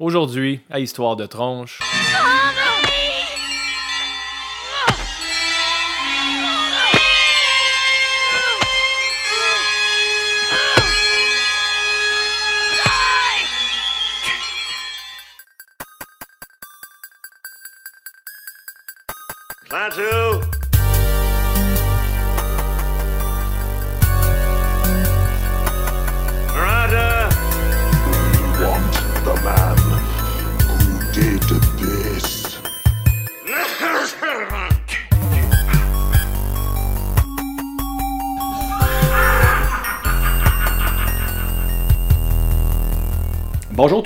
[0.00, 1.78] Aujourd'hui, à Histoire de tronche.
[1.78, 2.39] Klaatu!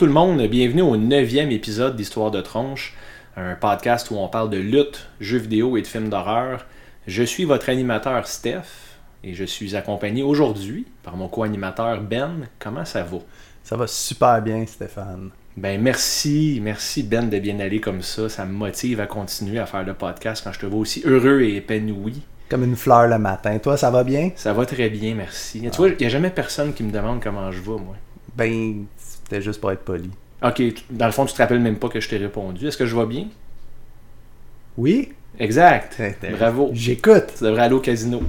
[0.05, 2.93] Tout le monde, bienvenue au neuvième épisode d'Histoire de tronche,
[3.39, 6.67] un podcast où on parle de lutte, jeux vidéo et de films d'horreur.
[7.07, 12.47] Je suis votre animateur Steph et je suis accompagné aujourd'hui par mon co-animateur Ben.
[12.59, 13.17] Comment ça va?
[13.63, 15.31] Ça va super bien, Stéphane.
[15.57, 18.29] Ben merci, merci Ben de bien aller comme ça.
[18.29, 21.41] Ça me motive à continuer à faire le podcast quand je te vois aussi heureux
[21.41, 22.21] et épanoui.
[22.51, 23.59] Comme une fleur le matin.
[23.59, 24.33] Toi, ça va bien?
[24.37, 25.63] Ça va très bien, merci.
[25.63, 27.97] Tu vois, il n'y a jamais personne qui me demande comment je vais, moi.
[28.37, 28.85] Ben,
[29.25, 30.11] c'était juste pour être poli.
[30.43, 32.67] Ok, dans le fond, tu te rappelles même pas que je t'ai répondu.
[32.69, 33.27] Est-ce que je vais bien?
[34.77, 35.13] Oui?
[35.39, 36.01] Exact.
[36.39, 36.71] Bravo.
[36.73, 37.25] J'écoute.
[37.39, 38.23] Tu devrais aller au casino.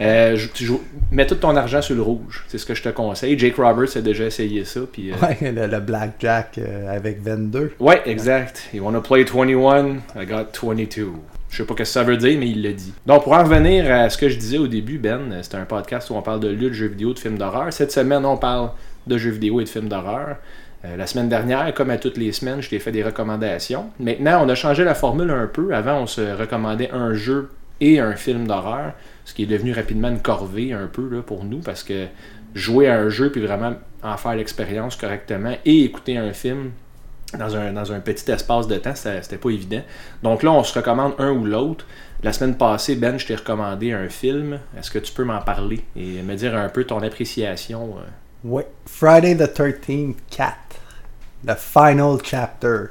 [0.00, 2.44] Euh, je- tu joues- mets tout ton argent sur le rouge.
[2.48, 3.38] C'est ce que je te conseille.
[3.38, 4.80] Jake Roberts a déjà essayé ça.
[4.90, 7.72] Puis, euh, Ouais, le, le blackjack euh, avec 22.
[7.80, 8.70] ouais, exact.
[8.72, 9.96] You wanna play 21?
[10.16, 11.08] I got 22.
[11.50, 12.94] Je sais pas ce que ça veut dire, mais il l'a dit.
[13.04, 16.08] Donc, pour en revenir à ce que je disais au début, Ben, c'est un podcast
[16.08, 17.70] où on parle de lutte, jeux vidéo, de films d'horreur.
[17.72, 18.70] Cette semaine, on parle
[19.06, 20.36] de jeux vidéo et de films d'horreur.
[20.84, 23.90] Euh, la semaine dernière, comme à toutes les semaines, je t'ai fait des recommandations.
[23.98, 25.74] Maintenant, on a changé la formule un peu.
[25.74, 28.92] Avant, on se recommandait un jeu et un film d'horreur,
[29.24, 32.06] ce qui est devenu rapidement une corvée un peu là, pour nous, parce que
[32.54, 36.72] jouer à un jeu puis vraiment en faire l'expérience correctement et écouter un film
[37.38, 37.54] dans
[37.92, 39.82] un, petit espace de temps, c'était c'était pas évident.
[40.22, 41.86] Donc là, on se recommande un ou l'autre.
[42.22, 44.58] La semaine passée, Ben, je t'ai recommandé un film.
[44.76, 48.02] Est-ce que tu peux m'en parler et me dire un peu ton appréciation euh?
[48.42, 48.66] Ouais.
[48.86, 50.54] Friday the 13th 4.
[51.44, 52.90] Le final chapter.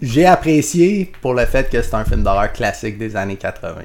[0.00, 3.82] J'ai apprécié pour le fait que c'est un film d'horreur classique des années 80.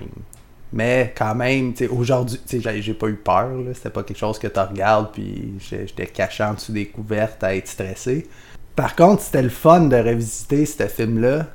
[0.71, 3.49] Mais quand même, aujourd'hui, j'ai- pas eu peur.
[3.73, 7.55] C'était pas quelque chose que tu regardes puis j'étais caché en dessous des couvertes à
[7.55, 8.27] être stressé.
[8.75, 11.47] Par contre, c'était le fun de revisiter ce film-là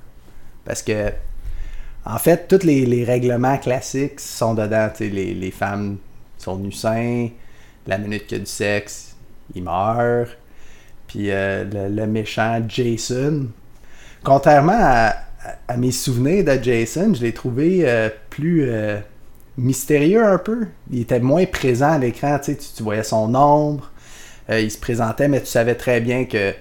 [0.65, 1.13] parce que,
[2.05, 4.91] en fait, tous les, règlements classiques sont dedans.
[4.99, 5.99] Les, les femmes
[6.39, 7.29] sont nues seins,
[7.87, 9.04] la minute qu'il y a du sexe,
[9.55, 10.37] il meurt.
[11.07, 13.47] Puis euh, le, méchant Jason.
[14.23, 14.73] Contrairement
[15.69, 18.99] à, mes souvenirs de Jason, je l'ai trouvé euh, plus euh,
[19.59, 20.67] mystérieux un peu.
[20.91, 23.91] Il était moins présent à l'écran, tu, tu, voyais son ombre,
[24.49, 26.53] il se présentait, mais tu savais très bien que,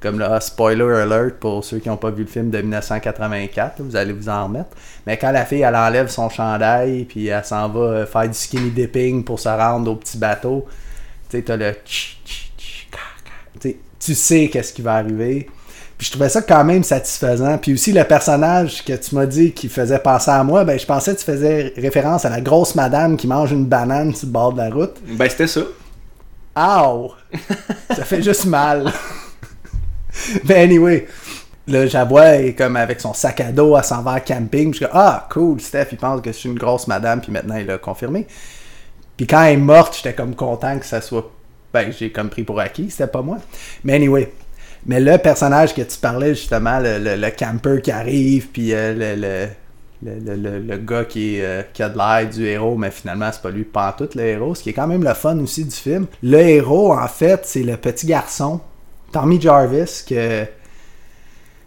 [0.00, 3.84] comme là, spoiler alert pour ceux qui n'ont pas vu le film de 1984, là,
[3.84, 4.70] vous allez vous en remettre.
[5.06, 8.70] Mais quand la fille, elle enlève son chandail, puis elle s'en va faire du skinny
[8.70, 10.66] dipping pour se rendre au petit bateau,
[11.28, 11.74] tu sais, t'as le
[13.58, 15.48] Tu sais, qu'est-ce qui va arriver.
[15.98, 17.58] Puis je trouvais ça quand même satisfaisant.
[17.58, 20.86] Puis aussi le personnage que tu m'as dit qui faisait penser à moi, ben je
[20.86, 24.32] pensais que tu faisais référence à la grosse madame qui mange une banane sur le
[24.32, 24.96] bord de la route.
[25.06, 25.60] Ben, c'était ça.
[26.56, 27.12] Ow!
[27.94, 28.90] ça fait juste mal.
[30.44, 31.06] Mais anyway,
[31.66, 34.70] là, j'avoue, elle est comme avec son sac à dos, elle s'en va camping.
[34.70, 37.30] Puis je comme, ah, cool, Steph, il pense que je suis une grosse madame, puis
[37.30, 38.26] maintenant il l'a confirmé.
[39.16, 41.30] Puis quand elle est morte, j'étais comme content que ça soit.
[41.72, 43.38] Ben, j'ai comme pris pour acquis, c'était pas moi.
[43.84, 44.32] Mais anyway.
[44.86, 49.48] Mais le personnage que tu parlais, justement, le, camper qui arrive, puis euh, le,
[50.02, 53.66] le, gars qui, euh, qui a de l'air du héros, mais finalement, c'est pas lui
[53.98, 56.06] tout le héros, ce qui est quand même le fun aussi du film.
[56.22, 58.60] Le héros, en fait, c'est le petit garçon,
[59.12, 60.46] Tommy Jarvis, que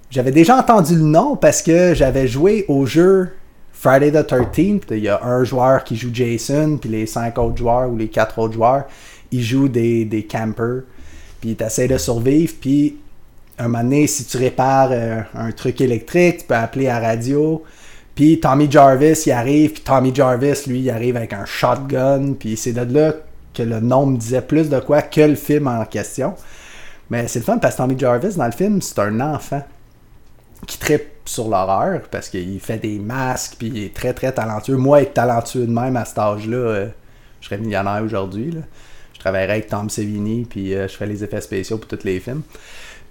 [0.09, 3.29] j'avais déjà entendu le nom parce que j'avais joué au jeu
[3.71, 4.83] Friday the 13th.
[4.91, 8.07] Il y a un joueur qui joue Jason, puis les cinq autres joueurs ou les
[8.07, 8.85] quatre autres joueurs,
[9.33, 10.83] ils jouent des, des campers.
[11.41, 12.97] Puis tu essaies de survivre, puis
[13.57, 17.09] un moment donné, si tu répares euh, un truc électrique, tu peux appeler à la
[17.09, 17.63] radio.
[18.15, 22.55] Puis Tommy Jarvis, il arrive, puis Tommy Jarvis, lui, il arrive avec un shotgun, puis
[22.57, 23.13] c'est de là
[23.53, 26.35] que le nom me disait plus de quoi que le film en question.
[27.09, 29.61] Mais c'est le fun parce que Tommy Jarvis, dans le film, c'est un enfant
[30.65, 34.77] qui tripe sur l'horreur parce qu'il fait des masques, puis il est très très talentueux.
[34.77, 36.87] Moi, être talentueux de même à cet âge-là, euh,
[37.41, 38.57] je serais millionnaire aujourd'hui.
[39.23, 42.41] Travaillerais avec Tom Savini, puis euh, je ferais les effets spéciaux pour tous les films.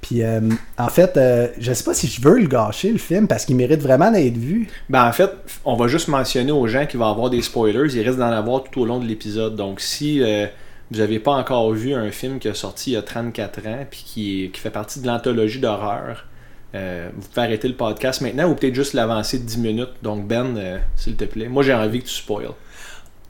[0.01, 0.41] Puis euh,
[0.79, 3.55] en fait, euh, je sais pas si je veux le gâcher, le film, parce qu'il
[3.57, 4.67] mérite vraiment d'être vu.
[4.89, 5.31] Ben, en fait,
[5.65, 7.87] on va juste mentionner aux gens qu'il va y avoir des spoilers.
[7.95, 9.55] Il risque d'en avoir tout au long de l'épisode.
[9.55, 10.47] Donc, si euh,
[10.91, 13.87] vous n'avez pas encore vu un film qui a sorti il y a 34 ans,
[13.89, 16.27] puis qui, est- qui fait partie de l'anthologie d'horreur,
[16.75, 19.91] vous pouvez arrêter le podcast maintenant ou peut-être juste l'avancer de 10 minutes.
[20.03, 22.49] Donc, Ben, s'il te plaît, moi j'ai envie que tu spoil.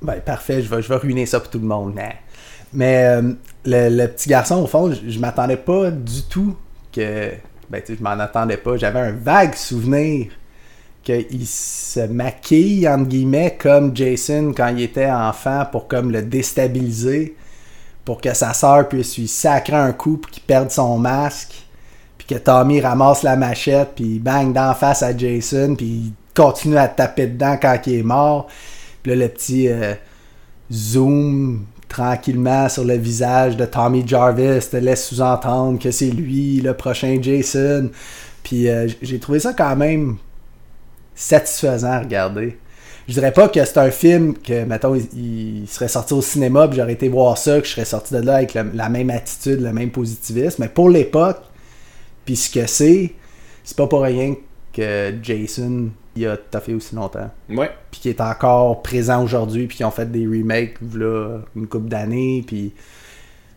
[0.00, 1.94] Ben, parfait, je vais, je vais ruiner ça pour tout le monde.
[1.94, 2.12] Nah.
[2.74, 3.32] Mais euh,
[3.64, 6.56] le, petit garçon, au fond, je, je m'attendais pas du tout
[6.92, 7.30] que.
[7.70, 8.76] Ben, tu sais, je m'en attendais pas.
[8.76, 10.26] J'avais un vague souvenir
[11.02, 17.36] qu'il se maquille, entre guillemets, comme Jason quand il était enfant pour comme le déstabiliser,
[18.04, 21.54] pour que sa sœur puisse lui sacrer un coup pour qu'il perde son masque,
[22.18, 26.78] puis que Tommy ramasse la machette, puis bang d'en face à Jason, puis il continue
[26.78, 28.46] à taper dedans quand il est mort.
[29.02, 29.94] Puis là, le petit euh,
[30.70, 36.72] zoom tranquillement sur le visage de Tommy Jarvis te laisse sous-entendre que c'est lui, le
[36.72, 37.90] prochain Jason.
[38.42, 40.16] Puis euh, j'ai trouvé ça quand même
[41.14, 42.56] satisfaisant à regarder.
[43.06, 46.78] Je dirais pas que c'est un film que, mettons, il, serait sorti au cinéma, puis
[46.78, 49.72] j'aurais été voir ça, que je serais sorti de là avec la même attitude, le
[49.72, 50.62] même positivisme.
[50.62, 51.42] Mais pour l'époque,
[52.24, 53.12] puis ce que c'est,
[53.64, 54.34] c'est pas pour rien
[54.72, 57.70] que Jason il a taffé aussi longtemps Ouais.
[57.90, 61.88] puis qui est encore présent aujourd'hui, puis qui ont fait des remakes là, une couple
[61.88, 62.72] d'années, puis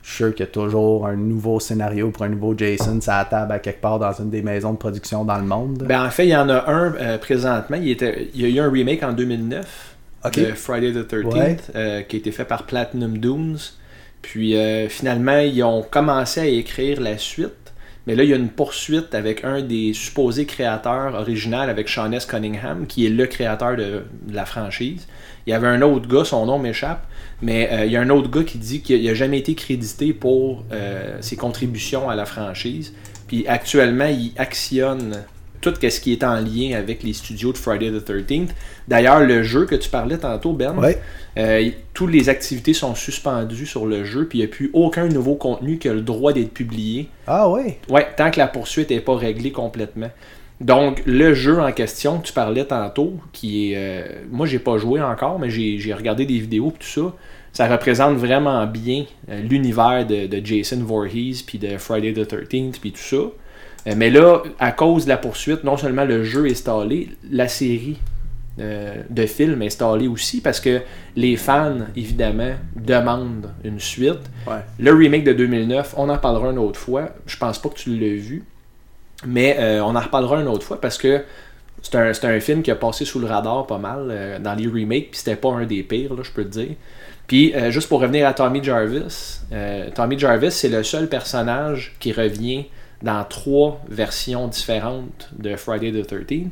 [0.01, 3.17] je suis sûr qu'il y a toujours un nouveau scénario pour un nouveau Jason ça
[3.17, 5.83] la table à quelque part dans une des maisons de production dans le monde.
[5.87, 7.77] Ben, en fait, il y en a un euh, présentement.
[7.81, 10.39] Il, était, il y a eu un remake en 2009 Ok.
[10.39, 11.57] de Friday the 13th Ouais.
[11.75, 13.57] euh, qui a été fait par Platinum Dunes.
[14.21, 17.64] Puis euh, finalement, ils ont commencé à écrire la suite.
[18.07, 22.11] Mais là, il y a une poursuite avec un des supposés créateurs originaux, avec Sean
[22.11, 22.25] S.
[22.25, 25.07] Cunningham, qui est le créateur de, de la franchise.
[25.47, 27.07] Il y avait un autre gars, son nom m'échappe,
[27.41, 30.13] mais euh, il y a un autre gars qui dit qu'il n'a jamais été crédité
[30.13, 32.93] pour euh, ses contributions à la franchise.
[33.27, 35.23] Puis actuellement, il actionne
[35.71, 38.49] tout ce qui est en lien avec les studios de Friday the 13th.
[38.87, 40.97] D'ailleurs, le jeu que tu parlais tantôt, Ben, Ouais.
[41.37, 45.07] euh, toutes les activités sont suspendues sur le jeu, puis il n'y a plus aucun
[45.07, 47.09] nouveau contenu qui a le droit d'être publié.
[47.27, 47.79] Ah ouais.
[47.89, 50.09] Ouais, tant que la poursuite n'est pas réglée complètement.
[50.61, 53.75] Donc, le jeu en question que tu parlais tantôt, qui est.
[53.77, 57.13] euh, moi, j'ai pas joué encore, mais j'ai j'ai regardé des vidéos et tout ça.
[57.51, 62.79] Ça représente vraiment bien euh, l'univers de, de Jason Voorhees, puis de Friday the 13th,
[62.79, 63.17] puis tout ça.
[63.87, 67.47] Euh, mais là, à cause de la poursuite, non seulement le jeu est installé, la
[67.47, 67.97] série
[68.57, 70.81] euh, de films est installée aussi, parce que
[71.17, 74.21] les fans, évidemment, demandent une suite.
[74.47, 74.61] Ouais.
[74.79, 77.09] Le remake de 2009, on en parlera une autre fois.
[77.25, 78.45] Je pense pas que tu l'as vu.
[79.25, 81.23] Mais euh, on en reparlera une autre fois parce que
[81.81, 84.67] c'est un, un film qui a passé sous le radar pas mal euh, dans les
[84.67, 86.75] remakes, puis c'était pas un des pires, là, je peux te dire.
[87.27, 89.39] Puis, juste pour revenir à Tommy Jarvis,
[89.95, 92.65] Tommy Jarvis, c'est le seul personnage qui revient
[93.01, 96.51] dans trois versions différentes de Friday the 13th.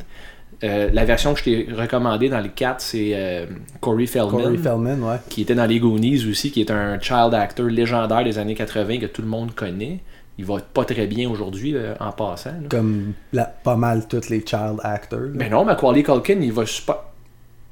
[0.63, 3.45] Euh, la version que je t'ai recommandée dans les quatre, c'est euh,
[3.81, 5.17] Corey Feldman Corey Feldman, ouais.
[5.29, 8.99] qui était dans les Goonies aussi, qui est un child actor légendaire des années 80
[8.99, 9.99] que tout le monde connaît.
[10.37, 12.51] Il va pas très bien aujourd'hui euh, en passant.
[12.51, 12.67] là.
[12.69, 15.19] Comme la- pas mal tous les child actors.
[15.19, 15.27] là.
[15.33, 16.95] Mais non, Macaulay Culkin, il va super.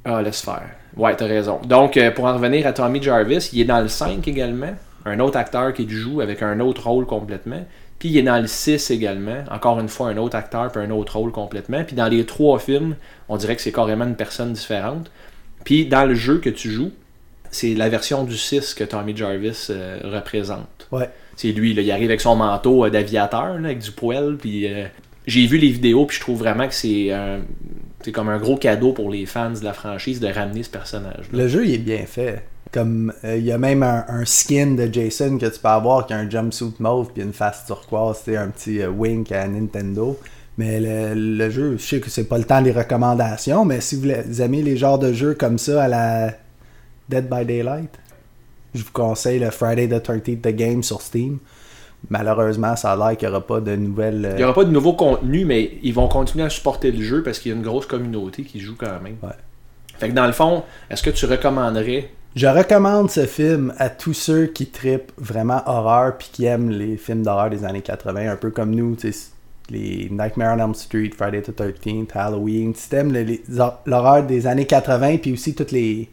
[0.03, 0.63] Ah, laisse faire.
[0.97, 1.59] Ouais, t'as raison.
[1.63, 4.73] Donc, pour en revenir à Tommy Jarvis, il est dans le 5 également.
[5.05, 7.63] Un autre acteur qui joue avec un autre rôle complètement.
[8.01, 9.43] Puis il est dans le 6 également.
[9.51, 11.83] Encore une fois, un autre acteur puis un autre rôle complètement.
[11.83, 12.95] Puis dans les trois films,
[13.29, 15.11] on dirait que c'est carrément une personne différente.
[15.65, 16.93] Puis dans le jeu que tu joues,
[17.51, 20.87] c'est la version du 6 que Tommy Jarvis euh, représente.
[20.91, 21.11] Ouais.
[21.35, 24.67] C'est lui, là, il arrive avec son manteau euh, d'aviateur, là, avec du poêle, puis
[24.67, 24.87] euh,
[25.27, 27.11] j'ai vu les vidéos, puis je trouve vraiment que c'est
[28.03, 31.25] c'est comme un gros cadeau pour les fans de la franchise de ramener ce personnage.
[31.31, 32.43] Le jeu il est bien fait.
[32.71, 36.05] Comme euh, il y a même un, un skin de Jason que tu peux avoir
[36.07, 39.45] qui a un jumpsuit mauve puis une face turquoise, c'est un petit euh, wink à
[39.47, 40.17] Nintendo.
[40.57, 43.95] Mais le, le jeu, je sais que c'est pas le temps des recommandations, mais si
[43.95, 46.31] vous, aimez les genres de jeux comme ça à la
[47.09, 47.89] Dead by Daylight,
[48.73, 51.39] je vous conseille le Friday the 13th The Game sur Steam.
[52.09, 54.25] Malheureusement, ça a l'air qu'il n'y aura pas de nouvelles.
[54.25, 57.01] euh, Il n'y aura pas de nouveau contenu, mais ils vont continuer à supporter le
[57.03, 59.17] jeu parce qu'il y a une grosse communauté qui joue quand même.
[59.21, 59.29] Ouais.
[59.99, 64.13] Fait que dans le fond, est-ce que tu recommanderais Je recommande ce film à tous
[64.13, 68.35] ceux qui tripent vraiment horreur puis qui aiment les films d'horreur des années 80, un
[68.37, 68.95] peu comme nous,
[69.69, 72.73] les Nightmare on Elm Street, Friday the 13th, Halloween.
[72.73, 73.13] Si t'aimes
[73.85, 76.09] l'horreur des années 80 puis aussi toutes les,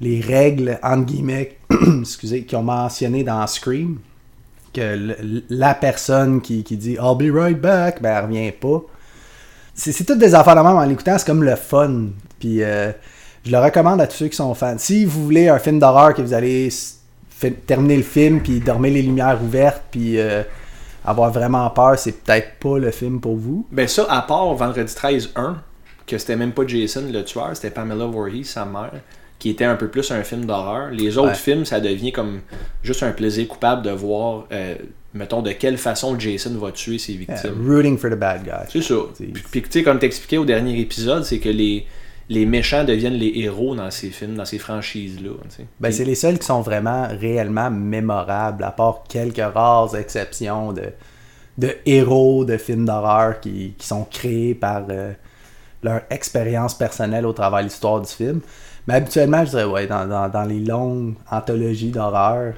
[0.00, 1.56] les règles, entre guillemets,
[2.00, 3.98] excusez, qui ont mentionné dans Scream,
[4.72, 5.16] que
[5.48, 8.82] la personne qui, qui dit I'll be right back, ben elle revient pas.
[9.74, 12.10] C'est c'est toutes des affaires de même en l'écoutant, c'est comme le fun.
[12.38, 12.92] Puis euh,
[13.44, 14.76] je le recommande à tous ceux qui sont fans.
[14.78, 16.68] Si vous voulez un film d'horreur que vous allez
[17.66, 20.42] terminer le film, puis dormir les lumières ouvertes, puis euh,
[21.04, 23.66] avoir vraiment peur, c'est peut-être pas le film pour vous.
[23.72, 25.56] Ben ça, à part Vendredi 13 1,
[26.06, 28.92] que c'était même pas Jason le tueur, c'était Pamela Voorhees, sa mère.
[29.38, 30.90] qui était un peu plus un film d'horreur.
[30.90, 31.34] Les autres Ouais.
[31.34, 32.40] films, ça devient comme
[32.82, 34.74] juste un plaisir coupable de voir, euh,
[35.14, 37.66] mettons, de quelle façon Jason va tuer ses Euh, victimes.
[37.66, 38.68] rooting for the bad guy.
[38.70, 38.96] C'est ça.
[39.50, 41.86] Puis, tu sais, comme t'expliquais au dernier épisode, c'est que les,
[42.30, 45.30] les méchants deviennent les héros dans ces films, dans ces franchises-là.
[45.80, 50.72] Ben, Puis- c'est les seuls qui sont vraiment réellement mémorables, à part quelques rares exceptions
[50.72, 50.84] de,
[51.58, 55.12] de héros de films d'horreur qui, qui sont créés par euh,
[55.82, 58.40] leur expérience personnelle au travers de l'histoire du film.
[58.86, 62.54] Mais habituellement, je dirais, ouais, dans, dans, dans les longues anthologies d'horreur,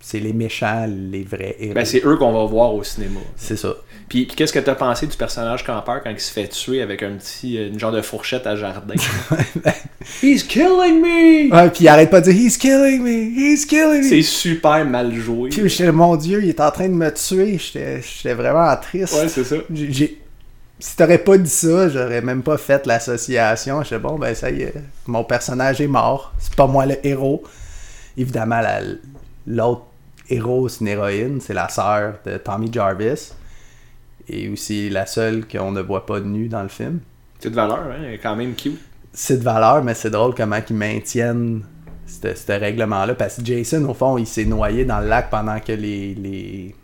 [0.00, 1.74] c'est les méchants, les vrais héros.
[1.74, 3.20] Ben, c'est eux qu'on va voir au cinéma.
[3.36, 3.74] c'est ça.
[4.08, 7.02] Puis, puis qu'est-ce que t'as pensé du personnage campeur quand il se fait tuer avec
[7.02, 8.94] un petit, euh, une genre de fourchette à jardin?
[10.22, 11.54] He's killing me!
[11.54, 14.08] Ouais, puis il arrête pas de dire He's killing me, he's killing me.
[14.08, 15.50] C'est super mal joué.
[15.50, 17.58] Puis j'étais, mon Dieu, il est en train de me tuer.
[17.58, 19.14] J'étais vraiment triste.
[19.14, 19.56] Ouais, c'est ça.
[19.72, 20.18] J'ai-
[20.80, 23.82] Si t'aurais pas dit ça, j'aurais même pas fait l'association.
[23.82, 24.74] J'étais bon, ben ça y est,
[25.06, 26.32] mon personnage est mort.
[26.38, 27.42] C'est pas moi le héros.
[28.16, 28.80] Évidemment, la-
[29.46, 29.82] l'autre
[30.30, 33.32] héros, c'est une héroïne, c'est la sœur de Tommy Jarvis.
[34.30, 37.00] Et aussi la seule qu'on ne voit pas nue dans le film.
[37.38, 38.02] C'est de valeur, hein?
[38.04, 38.78] Elle est quand même cute.
[39.12, 41.62] C'est de valeur, mais c'est drôle comment ils maintiennent
[42.06, 43.14] ce règlement-là.
[43.14, 46.74] Parce que Jason, au fond, il s'est noyé dans le lac pendant que les, les,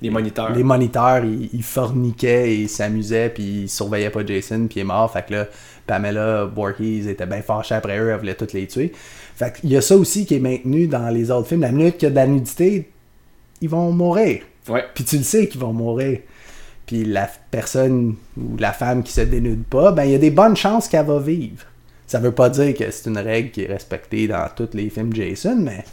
[0.00, 0.52] Les moniteurs.
[0.52, 4.84] les moniteurs, ils, ils forniquaient et s'amusaient, puis ils surveillaient pas Jason, puis il est
[4.84, 5.12] mort.
[5.12, 5.46] Fait que là,
[5.86, 8.92] Pamela Voorhees était bien fâchée après eux, elle voulait tous les tuer.
[9.36, 11.62] Fait qu'il y a ça aussi qui est maintenu dans les autres films.
[11.62, 12.90] La minute qu'il y a de la nudité,
[13.60, 14.42] ils vont mourir.
[14.68, 14.84] Ouais.
[14.94, 16.20] Puis tu le sais qu'ils vont mourir.
[16.90, 20.32] Puis la personne ou la femme qui se dénude pas, ben il y a des
[20.32, 21.64] bonnes chances qu'elle va vivre.
[22.08, 25.14] Ça veut pas dire que c'est une règle qui est respectée dans tous les films
[25.14, 25.84] Jason, mais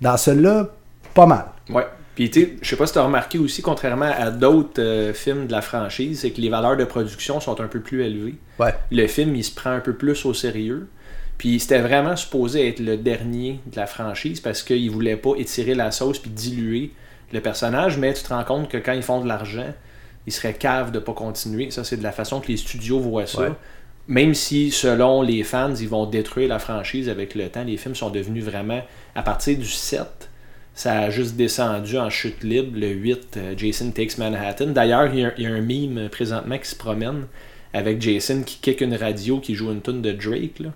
[0.00, 0.68] dans celui-là,
[1.14, 1.46] pas mal.
[1.68, 1.84] Ouais.
[2.14, 5.48] Puis tu sais, je sais pas si t'as remarqué aussi, contrairement à d'autres euh, films
[5.48, 8.36] de la franchise, c'est que les valeurs de production sont un peu plus élevées.
[8.60, 8.72] Ouais.
[8.92, 10.86] Le film, il se prend un peu plus au sérieux.
[11.38, 15.74] Puis c'était vraiment supposé être le dernier de la franchise parce qu'il voulait pas étirer
[15.74, 16.92] la sauce puis diluer
[17.32, 19.74] le personnage, mais tu te rends compte que quand ils font de l'argent,
[20.26, 21.70] ils seraient caves de pas continuer.
[21.70, 23.40] Ça, c'est de la façon que les studios voient ça.
[23.42, 23.52] Ouais.
[24.08, 27.94] Même si, selon les fans, ils vont détruire la franchise avec le temps, les films
[27.96, 28.80] sont devenus vraiment,
[29.16, 30.06] à partir du 7,
[30.74, 32.78] ça a juste descendu en chute libre.
[32.78, 34.66] Le 8, euh, Jason Takes Manhattan.
[34.68, 37.24] D'ailleurs, il y, a un- il y a un meme présentement qui se promène
[37.72, 40.60] avec Jason qui kick une radio qui joue une tune de Drake.
[40.60, 40.70] Là.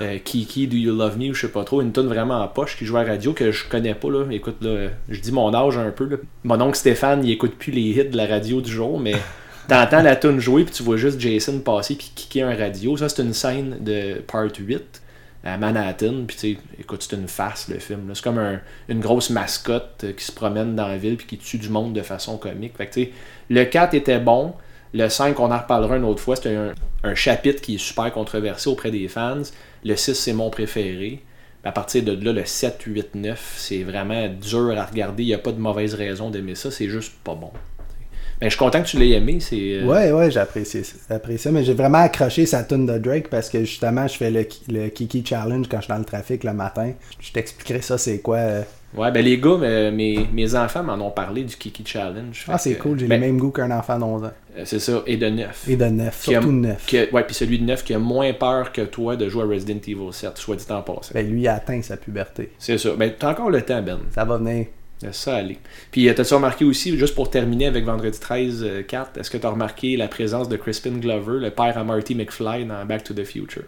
[0.00, 1.80] Euh, Kiki, Do You Love Me ou je sais pas trop.
[1.82, 4.10] Une tune vraiment en poche qui joue à la radio que je connais pas.
[4.10, 4.24] Là.
[4.30, 6.04] Écoute, là, je dis mon âge un peu.
[6.08, 6.16] Là.
[6.44, 9.12] Mon oncle Stéphane, il écoute plus les hits de la radio du jour, mais
[9.68, 12.96] t'entends la tune jouer puis tu vois juste Jason passer puis kicker un radio.
[12.96, 15.00] Ça, c'est une scène de Part 8
[15.44, 16.24] à Manhattan.
[16.26, 18.10] Puis tu sais, écoute, c'est une farce le film.
[18.14, 21.38] C'est comme un- une grosse mascotte euh, qui se promène dans la ville puis qui
[21.38, 22.76] tue du monde de façon comique.
[22.76, 23.00] Fait que
[23.48, 24.54] le 4 était bon.
[24.94, 26.36] Le 5, on en reparlera une autre fois.
[26.36, 29.42] C'est un, chapitre qui est super controversé auprès des fans.
[29.84, 31.22] Le 6, c'est mon préféré.
[31.64, 35.22] À partir de là, le 7, 8, 9, c'est vraiment dur à regarder.
[35.22, 36.70] Il n'y a pas de mauvaise raison d'aimer ça.
[36.70, 37.52] C'est juste pas bon.
[38.42, 39.38] Mais je suis content que tu l'aies aimé.
[39.40, 43.28] C'est, euh, Ouais, ouais, j'ai apprécié, ça, mais j'ai vraiment accroché sa tune de Drake
[43.28, 46.42] parce que justement, je fais le, le Kiki Challenge quand je suis dans le trafic
[46.44, 46.92] le matin.
[47.20, 48.36] Je t'expliquerai ça, c'est quoi.
[48.38, 48.62] euh.
[48.94, 52.44] Ouais, ben les gars, mais- mes, mes enfants m'en ont parlé du Kiki Challenge.
[52.48, 54.32] Ah, c'est cool, j'ai ben, les mêmes goûts qu'un enfant d'11 ans.
[54.58, 55.64] euh, C'est ça, et de 9.
[55.68, 56.86] Et de 9, Qui a- surtout de 9.
[56.86, 59.46] Que, ouais, puis celui de 9 qui a moins peur que toi de jouer à
[59.46, 61.12] Resident Evil 7, soit dit en passant.
[61.14, 62.50] Ben, lui, il a atteint sa puberté.
[62.58, 62.90] C'est ça.
[62.98, 63.98] Ben, t'as encore le temps, Ben.
[64.14, 64.66] Ça va venir.
[65.02, 65.58] Laisse ça aller.
[65.90, 69.36] Puis, euh, t'as-tu remarqué aussi, juste pour terminer avec Vendredi 13 euh, 4, est-ce que
[69.38, 73.14] t'as remarqué la présence de Crispin Glover, le père à Marty McFly dans Back to
[73.14, 73.64] the Future?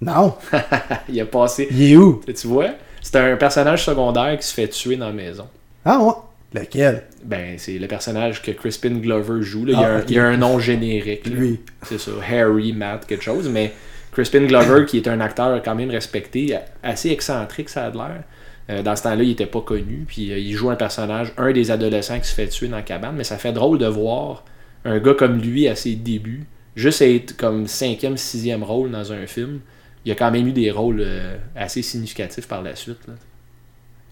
[0.00, 0.34] Non,
[1.08, 1.68] Il a passé.
[1.70, 2.20] il est où?
[2.26, 2.70] Tu vois?
[3.00, 5.46] C'est un personnage secondaire qui se fait tuer dans la maison.
[5.84, 6.12] Ah, ouais.
[6.60, 7.04] Lequel?
[7.24, 9.64] Ben, c'est le personnage que Crispin Glover joue.
[9.64, 9.72] là.
[9.72, 11.26] Il, y a Ah, il y a un nom générique.
[11.26, 11.34] là.
[11.34, 11.60] Lui.
[11.84, 13.48] C'est ça, Harry, Matt, quelque chose.
[13.48, 13.72] Mais
[14.12, 18.22] Crispin Glover, qui est un acteur quand même respecté, assez excentrique, ça a l'air.
[18.70, 20.04] Euh, dans ce temps-là, il était pas connu.
[20.06, 22.82] Puis euh, il joue un personnage, un des adolescents qui se fait tuer dans la
[22.82, 23.16] cabane.
[23.16, 24.44] Mais ça fait drôle de voir
[24.84, 26.44] un gars comme lui à ses débuts,
[26.76, 29.60] juste être comme cinquième, sixième rôle dans un film.
[30.04, 33.06] Il a quand même eu des rôles euh, assez significatifs par la suite.
[33.06, 33.14] là.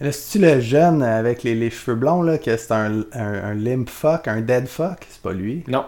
[0.01, 3.55] Là, c'est-tu le jeune avec les, les cheveux blonds, là, que c'est un, un, un
[3.55, 5.07] limp fuck, un dead fuck?
[5.11, 5.63] C'est pas lui.
[5.69, 5.85] Non,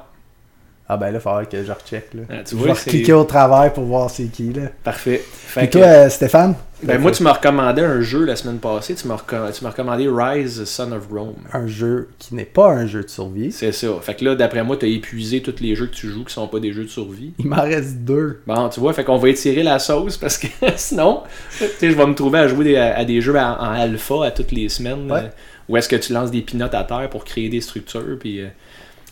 [0.92, 2.22] Ah, ben là, il falloir que je recheck, là.
[2.28, 4.62] Ah, tu je vais cliquer au travers pour voir c'est qui, là.
[4.84, 5.22] parfait.
[5.26, 6.54] Fait Et que- toi, euh, Stéphane?
[6.82, 8.94] Ben, moi, tu m'as recommandé un jeu la semaine passée.
[8.96, 11.34] Tu m'as recom- tu m'as recommandé Rise, Son of Rome.
[11.52, 13.52] Un jeu qui n'est pas un jeu de survie.
[13.52, 13.86] C'est ça.
[14.02, 16.48] Fait que là, d'après moi, t'as épuisé tous les jeux que tu joues qui sont
[16.48, 17.32] pas des jeux de survie.
[17.38, 18.40] Il m'en reste deux.
[18.48, 21.22] Bon, tu vois, fait qu'on va étirer la sauce parce que sinon,
[21.56, 24.24] tu sais, je vais me trouver à jouer des- à, des jeux en, en alpha
[24.26, 25.10] à toutes les semaines.
[25.10, 25.20] Ouais.
[25.20, 25.28] euh,
[25.68, 28.18] où est-ce que tu lances des pinottes à terre pour créer des structures.
[28.18, 28.48] Puis, euh,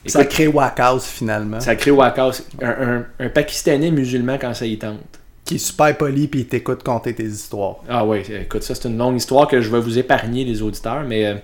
[0.07, 1.61] Ça crée Wackhouse, finalement.
[1.61, 2.43] ça crée Wakas.
[2.63, 4.99] Un, un, un Pakistanais musulman quand ça y tente.
[5.45, 7.77] qui est super poli puis il t'écoute compter tes histoires.
[7.89, 11.03] Ah ouais, écoute, ça c'est une longue histoire que je vais vous épargner les auditeurs,
[11.07, 11.35] mais euh,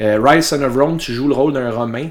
[0.00, 2.08] euh, Rise Son of Rome, tu joues le rôle d'un Romain,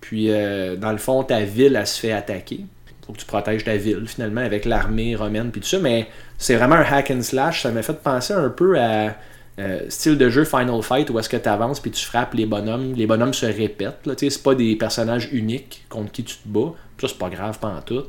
[0.00, 2.64] puis euh, dans le fond, ta ville, elle se fait attaquer.
[3.06, 6.08] Faut que tu protèges ta ville finalement avec l'armée romaine puis tout ça, mais
[6.38, 9.14] c'est vraiment un hack and slash, ça m'a fait penser un peu à
[9.60, 12.46] euh, style de jeu Final Fight où est-ce que tu avances puis tu frappes les
[12.46, 16.48] bonhommes, les bonhommes se répètent, là, c'est pas des personnages uniques contre qui tu te
[16.48, 18.04] bats, ça c'est pas grave pas en tout.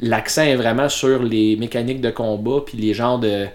[0.00, 3.46] L'accent est vraiment sur les mécaniques de combat puis les genres de,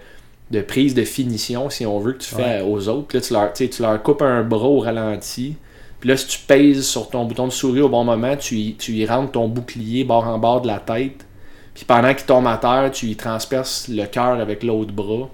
[0.50, 3.16] de prise de finition, si on veut, que tu fais aux autres.
[3.16, 5.56] Là, tu leur, tu leur coupes un bras au ralenti.
[6.00, 8.74] Puis là, si tu pèses sur ton bouton de souris au bon moment, tu y,
[8.74, 11.26] tu y rentres ton bouclier bord en bord de la tête.
[11.74, 15.28] Puis pendant qu'il tombe à terre, tu y transperces le cœur avec l'autre bras.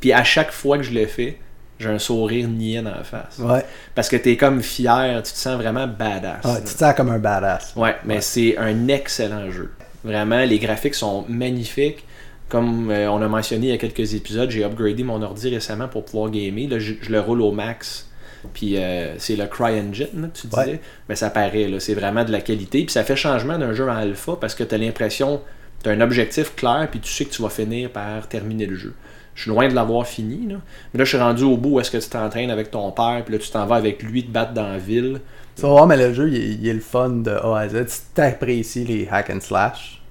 [0.00, 1.38] Puis à chaque fois que je le fais,
[1.78, 3.38] j'ai un sourire niais dans la face.
[3.38, 3.64] Ouais.
[3.94, 6.44] Parce que t'es comme fier, tu te sens vraiment badass.
[6.44, 7.74] Ouais, tu te sens comme un badass.
[7.76, 9.72] Ouais, mais c'est un excellent jeu.
[10.04, 12.04] Vraiment, les graphiques sont magnifiques.
[12.48, 15.88] Comme euh, on a mentionné il y a quelques épisodes, j'ai upgradé mon ordi récemment
[15.88, 16.68] pour pouvoir gamer.
[16.68, 18.08] Là, je, je le roule au max.
[18.52, 20.62] Puis euh, c'est le CryEngine, tu disais.
[20.62, 20.80] Ouais.
[21.08, 22.84] Mais ça paraît, là, c'est vraiment de la qualité.
[22.84, 25.40] Puis ça fait changement d'un jeu en alpha parce que tu as l'impression,
[25.82, 28.76] tu as un objectif clair, puis tu sais que tu vas finir par terminer le
[28.76, 28.94] jeu.
[29.34, 30.46] Je suis loin de l'avoir fini.
[30.46, 30.56] Là.
[30.92, 33.22] Mais là, je suis rendu au bout où est-ce que tu t'entraînes avec ton père,
[33.24, 35.20] puis là, tu t'en vas avec lui te battre dans la ville.
[35.56, 37.84] Tu vas voir, mais le jeu, il est, le fun de A à Z.
[38.14, 40.02] T'apprécies les hack and slash,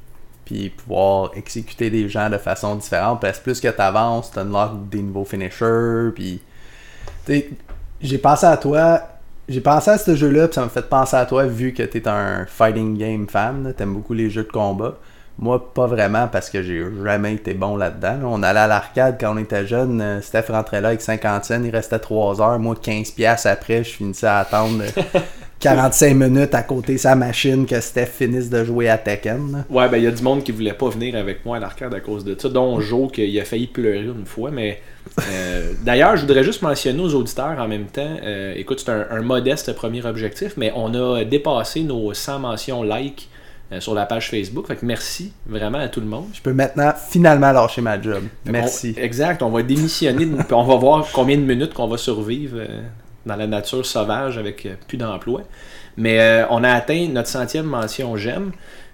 [0.46, 5.02] puis pouvoir exécuter des gens de façon différente, parce que plus que t'avances, t'unlocks des
[5.02, 6.42] nouveaux finishers, puis...
[7.26, 7.44] tu
[8.02, 9.02] J'ai pensé à toi...
[9.50, 12.08] J'ai pensé à ce jeu-là, puis ça m'a fait penser à toi, vu que t'es
[12.08, 14.98] un fighting game fan, t'aimes beaucoup les jeux de combat.
[15.40, 18.18] Moi, pas vraiment, parce que j'ai jamais été bon là-dedans.
[18.22, 18.26] là.
[18.26, 21.64] On allait à l'arcade quand on était jeune, euh, Steph rentrait là avec 50 cents,
[21.64, 22.60] il restait 3 heures.
[22.60, 25.20] Moi, 15 piastres après, je finissais à attendre euh,
[25.60, 29.64] 45 minutes à côté de sa machine que Steph finisse de jouer à Tekken.
[29.70, 31.94] Ouais, ben il y a du monde qui voulait pas venir avec moi à l'arcade
[31.94, 34.82] à cause de ça, dont Joe qui a failli pleurer une fois, mais
[35.32, 39.08] euh, d'ailleurs, je voudrais juste mentionner aux auditeurs en même temps, euh, écoute, c'est un,
[39.10, 43.30] un modeste premier objectif, mais on a dépassé nos 100 mentions like
[43.74, 46.28] euh, sur la page Facebook, fait que merci vraiment à tout le monde.
[46.34, 48.24] Je peux maintenant finalement lâcher ma job.
[48.46, 48.94] Merci.
[48.98, 52.82] exact, on va démissionner, on va voir combien de minutes qu'on va survivre euh,
[53.26, 55.42] dans la nature sauvage avec euh, plus d'emploi.
[55.96, 58.52] Mais on a atteint notre centième mention j'aime.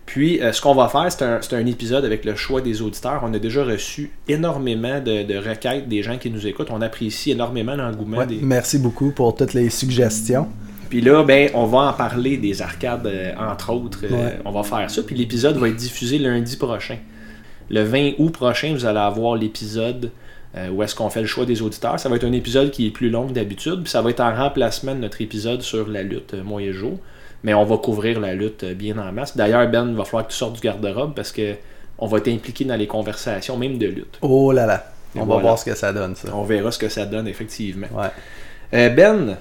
[0.09, 3.21] Puis euh, ce qu'on va faire, c'est un, un épisode avec le choix des auditeurs.
[3.23, 6.71] On a déjà reçu énormément de, de requêtes des gens qui nous écoutent.
[6.71, 8.39] On apprécie énormément l'engouement Ouais, des.
[8.41, 10.47] Merci beaucoup pour toutes les suggestions.
[10.89, 13.99] Puis là, ben, on va en parler des arcades, euh, entre autres.
[14.05, 14.39] Euh, Ouais.
[14.45, 15.03] On va faire ça.
[15.03, 16.97] Puis l'épisode va être diffusé lundi prochain.
[17.69, 20.11] Le 20 août prochain, vous allez avoir l'épisode
[20.57, 21.99] euh, où est-ce qu'on fait le choix des auditeurs.
[21.99, 23.83] Ça va être un épisode qui est plus long que d'habitude.
[23.83, 26.93] Puis ça va être en remplacement de notre épisode sur la lutte, et Joe.
[27.43, 29.37] Mais on va couvrir la lutte bien en masse.
[29.37, 31.53] D'ailleurs, Ben, il va falloir que tu sortes du garde-robe parce que
[31.99, 34.17] on va t'impliquer dans les conversations, même de lutte.
[34.21, 34.91] Oh là là.
[35.15, 36.29] Et On va voir ce que ça donne, ça.
[36.33, 37.87] On verra ce que ça donne, effectivement.
[37.93, 38.89] Ouais.
[38.89, 39.37] Ben,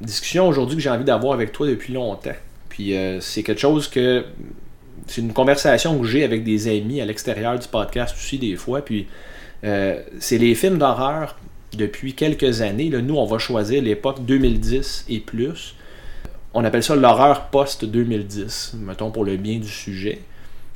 [0.00, 2.30] discussion aujourd'hui que j'ai envie d'avoir avec toi depuis longtemps.
[2.68, 4.24] Puis euh, c'est quelque chose que.
[5.06, 8.82] C'est une conversation que j'ai avec des amis à l'extérieur du podcast aussi, des fois.
[8.84, 9.06] Puis
[9.64, 11.36] euh, c'est les films d'horreur
[11.72, 12.90] depuis quelques années.
[12.90, 15.74] Nous, on va choisir l'époque 2010 et plus.
[16.54, 20.20] On appelle ça l'horreur post-2010, mettons pour le bien du sujet.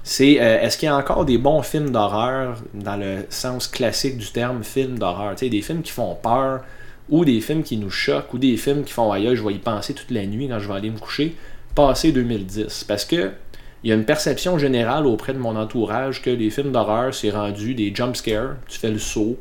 [0.04, 4.18] C'est euh, est-ce qu'il y a encore des bons films d'horreur dans le sens classique
[4.18, 5.34] du terme film d'horreur?
[5.36, 6.62] Tu sais, des films qui font peur,
[7.08, 9.58] ou des films qui nous choquent, ou des films qui font aïe, je vais y
[9.58, 11.36] penser toute la nuit quand je vais aller me coucher,
[11.74, 12.84] passé 2010.
[12.84, 13.32] Parce que
[13.84, 17.30] il y a une perception générale auprès de mon entourage que les films d'horreur, c'est
[17.30, 19.36] rendu des jump scares, tu fais le saut,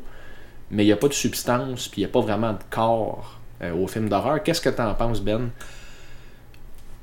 [0.70, 3.38] mais il n'y a pas de substance, puis il n'y a pas vraiment de corps
[3.62, 4.42] euh, aux films d'horreur.
[4.42, 5.50] Qu'est-ce que tu en penses, Ben?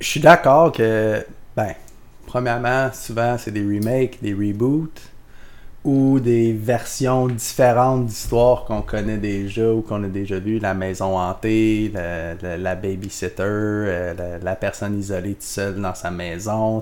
[0.02, 1.74] Je suis d'accord que, ben,
[2.26, 5.02] premièrement, souvent c'est des remakes, des reboots
[5.84, 10.60] ou des versions différentes d'histoires qu'on connaît déjà ou qu'on a déjà vu.
[10.60, 16.82] La maison hantée, la, babysitter, euh, la, personne isolée toute seule dans sa maison.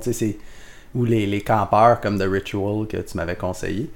[0.96, 3.90] Ou les, les campeurs comme The Ritual que tu m'avais conseillé.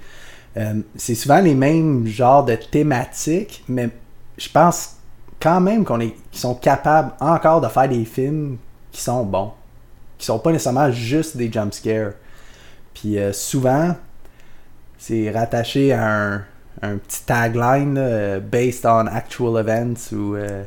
[0.56, 3.88] Euh, c'est souvent les mêmes genres de thématiques, mais
[4.36, 4.96] je pense
[5.40, 8.58] quand même qu'on est, qu'ils sont capables encore de faire des films
[8.92, 9.52] qui sont bons,
[10.18, 12.12] qui sont pas nécessairement juste des jump scares.
[12.94, 13.96] Puis euh, souvent,
[15.02, 16.44] c'est rattaché à un,
[16.82, 20.62] un petit tagline là, based on actual events ou euh,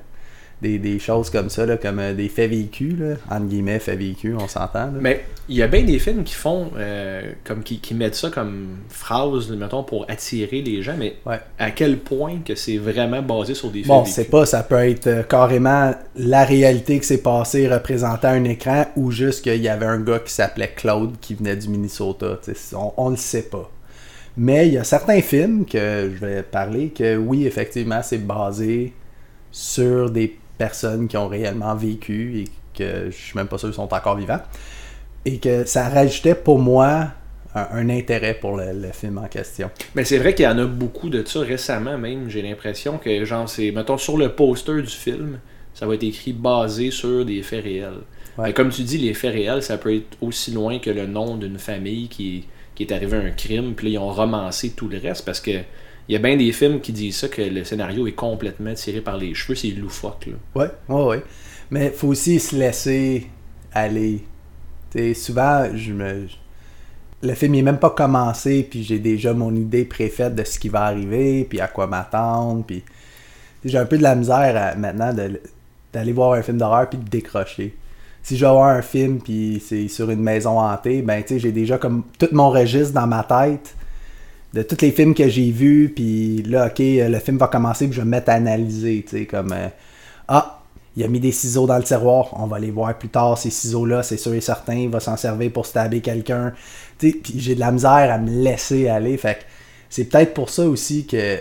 [0.61, 3.99] des, des choses comme ça, là, comme euh, des faits vécus, là, entre guillemets, faits
[3.99, 4.89] vécus, on s'entend.
[4.99, 8.29] Mais il y a bien des films qui font, euh, comme qui, qui mettent ça
[8.29, 11.39] comme phrase, mettons, pour attirer les gens, mais Ouais.
[11.59, 14.31] à quel point que c'est vraiment basé sur des Bon, faits c'est vécus?
[14.31, 19.43] pas, ça peut être carrément la réalité que s'est passée représentant un écran ou juste
[19.43, 22.39] qu'il y avait un gars qui s'appelait Claude qui venait du Minnesota.
[22.73, 23.69] On, on le sait pas.
[24.37, 28.93] Mais il y a certains films que je vais parler que oui, effectivement, c'est basé
[29.51, 32.45] sur des personnes qui ont réellement vécu et
[32.77, 34.41] que je suis même pas sûr qu'ils sont encore vivants.
[35.23, 37.07] Et que ça rajoutait pour moi
[37.55, 39.71] un, un intérêt pour le, le film en question.
[39.95, 42.29] Mais c'est vrai qu'il y en a beaucoup de ça récemment même.
[42.29, 45.39] J'ai l'impression que, genre, c'est, mettons, sur le poster du film,
[45.73, 48.01] ça va être écrit basé sur des faits réels.
[48.37, 48.47] Ouais.
[48.47, 51.37] Mais comme tu dis, les faits réels, ça peut être aussi loin que le nom
[51.37, 54.99] d'une famille qui, qui est arrivé un crime, puis là, ils ont romancé tout le
[54.99, 55.61] reste parce que
[56.07, 59.01] il y a bien des films qui disent ça, que le scénario est complètement tiré
[59.01, 60.27] par les cheveux, c'est loufoque.
[60.27, 60.33] Là.
[60.53, 61.23] Ouais, ouais, ouais.
[61.71, 63.27] Mais faut aussi se laisser
[63.73, 64.23] aller.
[65.15, 66.27] Souvent, je me.
[67.23, 70.69] Le film n'est même pas commencé, puis j'ai déjà mon idée préfaite de ce qui
[70.69, 72.83] va arriver, puis à quoi m'attendre, puis
[73.63, 75.11] j'ai un peu de la misère maintenant
[75.91, 77.75] d'aller voir un film d'horreur puis de décrocher.
[78.25, 81.51] Si je vais un film puis c'est sur une maison hantée, ben tu sais, j'ai
[81.51, 83.75] déjà comme tout mon registre dans ma tête
[84.51, 87.85] de tous les films que j'ai vus, puis là, ok, euh, le film va commencer,
[87.85, 89.67] puis je vais me mettre à analyser, tu sais, comme euh,
[90.27, 90.63] ah,
[90.97, 93.51] il a mis des ciseaux dans le tiroir, on va les voir plus tard, ces
[93.51, 96.51] ciseaux-là, c'est sûr et certain, il va s'en servir pour stabber quelqu'un,
[96.97, 99.45] tu sais, puis j'ai de la misère à me laisser aller, fait
[99.91, 101.37] c'est peut-être pour ça aussi que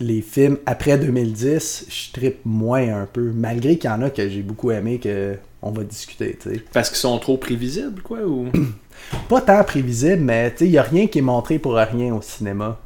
[0.00, 4.28] les films après 2010, je trippe moins un peu, malgré qu'il y en a que
[4.28, 6.38] j'ai beaucoup aimé, que on va discuter.
[6.72, 8.48] Parce qu'ils sont trop prévisibles, quoi, ou...
[9.28, 12.78] pas tant prévisible, mais il n'y a rien qui est montré pour rien au cinéma.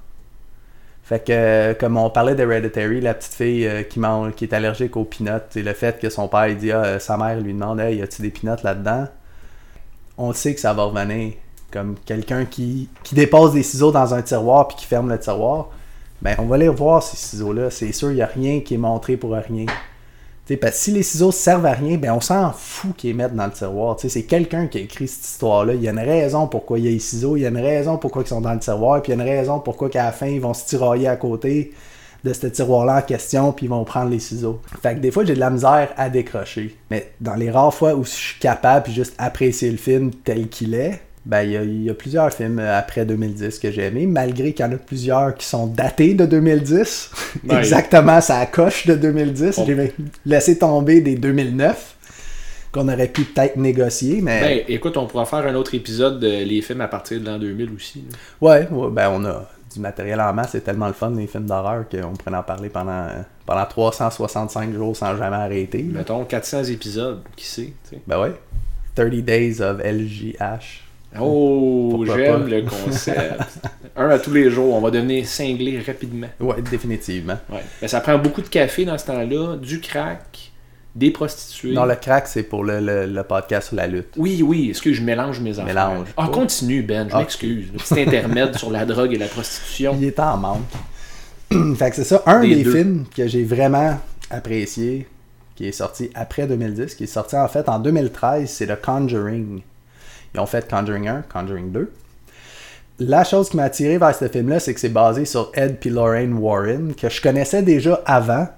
[1.03, 4.95] Fait que, comme on parlait d'Hereditary, la petite fille euh, qui, mange, qui est allergique
[4.97, 7.55] aux peanuts, c'est le fait que son père il dit, ah, euh, sa mère lui
[7.55, 9.09] demande, hey, y a-tu des peanuts là-dedans?
[10.19, 11.33] On sait que ça va revenir.
[11.73, 15.71] Comme quelqu'un qui, qui dépose des ciseaux dans un tiroir puis qui ferme le tiroir,
[16.23, 17.71] ben on va les revoir ces ciseaux-là.
[17.71, 19.67] C'est sûr, il n'y a rien qui est montré pour rien.
[19.67, 23.15] Tu sais, parce que si les ciseaux servent à rien, ben on s'en fout qu'ils
[23.15, 23.97] mettent dans le tiroir.
[23.99, 25.75] C'est quelqu'un qui a écrit cette histoire-là.
[25.75, 27.59] Il y a une raison pourquoi il y a les ciseaux, il y a une
[27.59, 30.05] raison pourquoi ils sont dans le tiroir, puis il y a une raison pourquoi qu'à
[30.05, 31.73] la fin, ils vont se tirailler à côté
[32.25, 34.61] de ce tiroir-là en question, puis ils vont prendre les ciseaux.
[34.83, 36.77] Fait que des fois, j'ai de la misère à décrocher.
[36.91, 40.49] Mais dans les rares fois où je suis capable puis juste apprécier le film tel
[40.49, 43.71] qu'il est, ben, il y, a, il y a plusieurs films euh, après 2010 que
[43.71, 47.11] j'ai aimés, malgré qu'il y en a plusieurs qui sont datés de 2010.
[47.49, 47.57] Ouais.
[47.59, 49.59] Exactement, ça coche de 2010.
[49.59, 49.93] On- J'ai
[50.25, 51.97] laissé tomber des 2009
[52.73, 56.45] qu'on aurait pu peut-être négocier, mais Ben, écoute, on pourra faire un autre épisode de
[56.45, 58.05] les films à partir de l'an 2000 aussi.
[58.41, 60.51] ouais, ouais, ben on a du matériel en masse.
[60.53, 63.07] C'est tellement le fun, les films d'horreur, qu'on pourrait en parler pendant,
[63.45, 65.83] pendant 365 jours sans jamais arrêter.
[65.83, 67.73] Mettons 400 épisodes, qui sait.
[68.07, 68.33] Ben ouais.
[68.95, 70.85] 30 Days of LJH.
[71.19, 73.41] Oh, j'aime le concept.
[73.97, 76.29] un à tous les jours, on va devenir cinglé rapidement.
[76.39, 77.39] Ouais, définitivement.
[77.51, 77.63] Ouais.
[77.81, 80.53] Mais ça prend beaucoup de café dans ce temps-là, du crack,
[80.95, 81.73] des prostituées.
[81.73, 84.09] Non, le crack, c'est pour le, le- le podcast sur la lutte.
[84.17, 85.65] Oui, oui, est-ce que je mélange mes affaires?
[85.65, 87.21] Mélange Ah, continue, Ben, je Ah.
[87.21, 87.69] m'excuse.
[87.73, 89.97] Le petit intermède sur la drogue et la prostitution.
[89.99, 90.61] Il est en manque.
[91.77, 93.99] fait que c'est ça, un Des des films que j'ai vraiment
[94.31, 95.07] apprécié,
[95.57, 99.63] qui est sorti après 2010, qui est sorti en fait en 2013, c'est The Conjuring.
[100.35, 101.91] Ils ont fait Conjuring 1, Conjuring 2.
[103.01, 105.91] La chose qui m'a attiré vers ce film-là, c'est que c'est basé sur Ed puis
[105.91, 108.49] Lorraine Warren, que je connaissais déjà avant,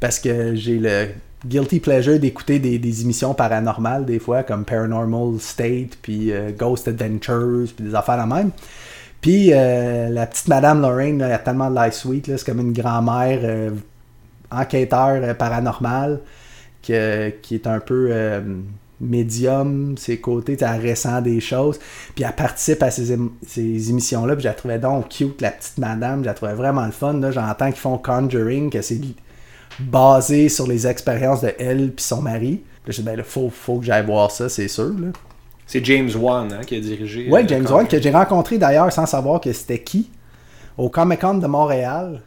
[0.00, 1.08] parce que j'ai le
[1.46, 7.68] guilty pleasure d'écouter des, émissions paranormales des fois, comme Paranormal State, puis euh, Ghost Adventures,
[7.76, 8.50] puis des affaires la même.
[9.20, 12.60] Puis euh, la petite Madame Lorraine, là, elle a tellement de life sweet, c'est comme
[12.60, 13.70] une grand-mère euh,
[14.50, 16.20] enquêteur paranormal
[16.86, 18.10] que- qui est un peu
[19.04, 21.78] médium, ses côtés, elle ressent des choses.
[22.14, 25.50] Puis elle participe à ces, ém- ces émissions-là, puis je la trouvais donc cute, la
[25.50, 27.20] petite madame, je la trouvais vraiment le fun.
[27.30, 29.00] J'entends qu'ils font Conjuring, que c'est
[29.78, 32.62] basé sur les expériences de elle puis son mari.
[32.84, 34.92] Puis je dis, ben là, faut, faut que j'aille voir ça, c'est sûr.
[35.66, 37.28] C'est James Wan hein, qui a dirigé.
[37.30, 37.76] Ouais, euh, James Conjuring.
[37.78, 40.10] Wan, que j'ai rencontré d'ailleurs sans savoir que c'était qui,
[40.76, 42.20] au Comic Con de Montréal.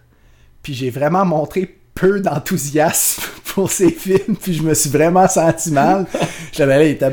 [0.63, 3.21] Puis j'ai vraiment montré peu d'enthousiasme
[3.57, 6.05] pour ces films, puis je me suis vraiment senti mal.
[6.51, 7.09] Je savais, là, il était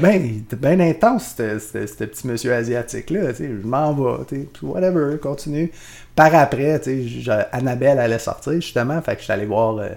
[0.57, 3.31] bien intense, ce- petit monsieur asiatique-là.
[3.33, 5.73] tu sais, Je m'en vais, tu sais, puis whatever, continue.
[6.15, 9.79] Par après, tu sais, je- Annabelle allait sortir, justement, fait que je suis allé voir
[9.79, 9.89] euh,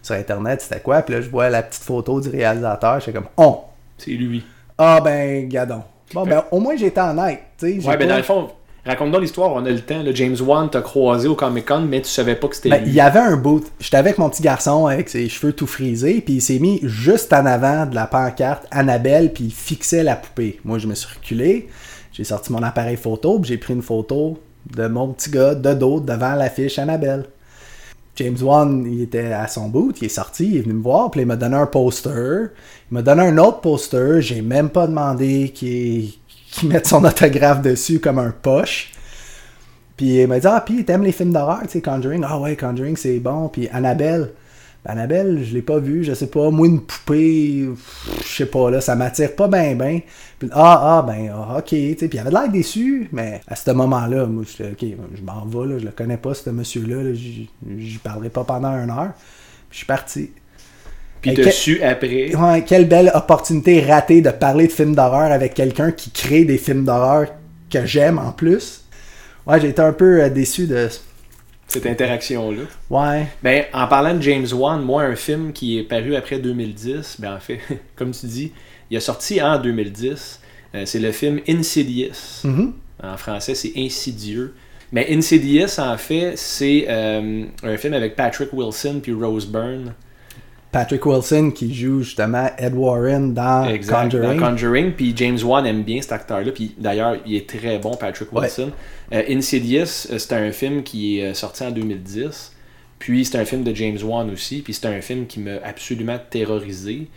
[0.00, 3.26] sur Internet c'était quoi, puis là, je vois la petite photo du réalisateur, j'étais comme,
[3.36, 3.58] on.
[3.98, 4.44] C'est lui.
[4.78, 5.82] Ah ben, gadon.
[6.14, 7.80] Bon, ben, au moins j'étais honnête, tu sais.
[7.80, 8.48] j'ai Ouais, ben dans le fond,
[8.86, 10.02] raconte-nous l'histoire, on a le temps.
[10.02, 10.12] là.
[10.14, 12.94] James Wan t'a croisé au Comic Con, mais tu savais pas que c'était Ben, il
[12.94, 13.64] y avait un bout.
[13.80, 17.32] J'étais avec mon petit garçon avec ses cheveux tout frisés, puis il s'est mis juste
[17.32, 20.60] en avant de la pancarte Annabelle, puis il fixait la poupée.
[20.64, 21.68] Moi, je me suis reculé,
[22.12, 24.38] j'ai sorti mon appareil photo, puis j'ai pris une photo
[24.74, 27.26] de mon petit gars de dos devant l'affiche Annabelle.
[28.16, 31.10] James Wan, il était à son bout, il est sorti, il est venu me voir,
[31.10, 32.48] puis il m'a donné un poster.
[32.90, 36.12] Il m'a donné un autre poster, j'ai même pas demandé qu'il
[36.58, 38.92] qu'il mette son autographe dessus comme un poche.
[39.96, 42.24] Puis il m'a dit, ah, puis t'aimes les films d'horreur, tu sais, Conjuring?
[42.26, 43.48] Ah ouais, Conjuring, c'est bon.
[43.48, 44.32] Puis Annabelle.
[44.84, 46.50] Ben, Annabelle, je l'ai pas vu, je sais pas.
[46.50, 47.68] Moi, une poupée,
[48.22, 50.00] je sais pas, là, ça m'attire pas bien, ben.
[50.38, 52.08] Puis, ah, ah, ben, ah, ok, tu sais.
[52.08, 55.72] Puis il avait l'air déçu, mais à ce moment-là, moi, j'étais, ok, je m'en vais,
[55.72, 59.12] là, je le connais pas, ce monsieur-là, là, j'y j'y parlerai pas pendant une heure.
[59.70, 60.30] Puis je suis parti.
[61.34, 62.34] Puis su après.
[62.34, 66.58] Ouais, quelle belle opportunité ratée de parler de films d'horreur avec quelqu'un qui crée des
[66.58, 67.26] films d'horreur
[67.70, 68.82] que j'aime en plus.
[69.46, 70.88] Ouais, j'ai été un peu euh, déçu de.
[71.68, 72.62] Cette interaction-là.
[72.90, 73.26] Ouais.
[73.42, 77.34] Ben, en parlant de James Wan, moi, un film qui est paru après 2010, ben
[77.34, 77.58] en fait,
[77.96, 78.52] comme tu dis,
[78.90, 80.40] il est sorti en 2010.
[80.74, 82.44] Euh, c'est le film Insidious.
[82.44, 82.72] Mhm.
[83.02, 84.54] En français, c'est Insidieux.
[84.92, 89.92] Mais Insidious, en fait, c'est euh, un film avec Patrick Wilson puis Rose Byrne.
[90.72, 94.38] Patrick Wilson qui joue justement Ed Warren dans Exact, Conjuring.
[94.40, 94.92] dans Conjuring.
[94.92, 96.52] Puis James Wan aime bien cet acteur-là.
[96.52, 98.42] Puis d'ailleurs, il est très bon, Patrick Ouais.
[98.42, 98.72] Wilson.
[99.12, 102.52] Euh, Insidious, euh, c'est un film qui est euh, sorti en 2010.
[102.98, 104.60] Puis c'est un film de James Wan aussi.
[104.60, 107.08] Puis c'est un film qui m'a absolument terrorisé.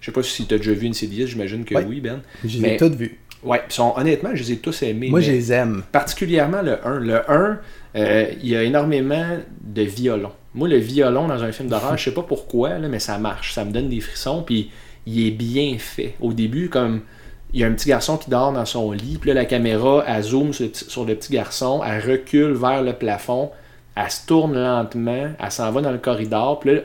[0.00, 1.84] Je sais pas si tu as déjà vu Insidious, j'imagine que Ouais.
[1.86, 2.20] oui, Ben.
[2.44, 3.18] Je les ai toutes vues.
[3.42, 5.10] Ouais, sont- honnêtement, je les ai tous aimés.
[5.10, 5.82] Moi, je les aime.
[5.92, 6.98] Particulièrement le 1.
[7.00, 7.58] Le 1,
[7.96, 10.32] euh, il y a énormément de violon.
[10.58, 13.54] Moi, le violon dans un film d'horreur, je sais pas pourquoi, mais ça marche.
[13.54, 14.72] Ça me donne des frissons, puis
[15.06, 16.16] il est bien fait.
[16.20, 17.02] Au début, comme
[17.52, 20.20] il y a un petit garçon qui dort dans son lit, puis la caméra, elle
[20.20, 23.52] zoome sur le, petit, garçon, elle recule vers le plafond,
[23.94, 26.80] elle se tourne lentement, elle s'en va dans le corridor, puis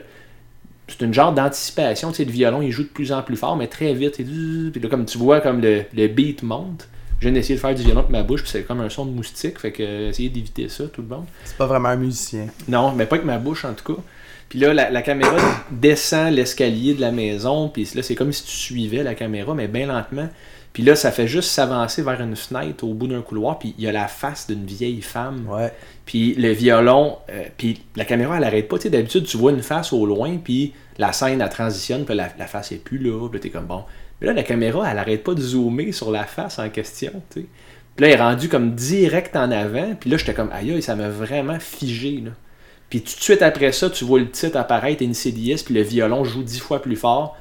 [0.86, 2.10] c'est une genre d'anticipation.
[2.10, 4.14] Tu sais, le violon, il joue de plus en plus fort, mais très vite.
[4.14, 6.88] Puis là, comme tu vois, comme le beat monte.
[7.20, 9.06] Je viens d'essayer de faire du violon avec ma bouche, puis c'est comme un son
[9.06, 9.58] de moustique.
[9.58, 11.24] Fait que euh, essayez d'éviter ça, tout le monde.
[11.44, 12.46] C'est pas vraiment un musicien.
[12.68, 14.00] Non, mais pas avec ma bouche en tout cas.
[14.48, 15.36] Puis là, la, la caméra
[15.70, 19.68] descend l'escalier de la maison, puis là, c'est comme si tu suivais la caméra, mais
[19.68, 20.28] bien lentement.
[20.74, 23.84] Puis là, ça fait juste s'avancer vers une fenêtre au bout d'un couloir, puis il
[23.84, 25.46] y a la face d'une vieille femme.
[25.48, 25.72] Ouais.
[26.04, 28.76] Puis le violon, euh, puis la caméra, elle arrête pas.
[28.76, 32.14] Tu sais, d'habitude, tu vois une face au loin, puis la scène, elle transitionne, puis
[32.14, 33.84] la, la face est plus là, puis t'es comme bon.
[34.20, 37.12] Mais là, la caméra, elle arrête pas de zoomer sur la face en question.
[37.30, 37.46] Puis
[37.98, 41.08] là, elle est rendue comme direct en avant, puis là, j'étais comme aïe, ça m'a
[41.08, 42.22] vraiment figé.
[42.90, 46.24] Puis tout de suite après ça, tu vois le titre apparaître, Insidious, puis le violon
[46.24, 47.36] joue dix fois plus fort.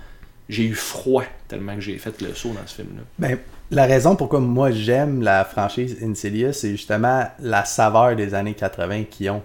[0.50, 3.04] J'ai eu froid tellement que j'ai fait le saut dans ce film-là.
[3.18, 3.38] Ben,
[3.72, 9.06] la raison pourquoi moi j'aime la franchise Insidious, c'est justement la saveur des années 80
[9.10, 9.42] qu'ils ont.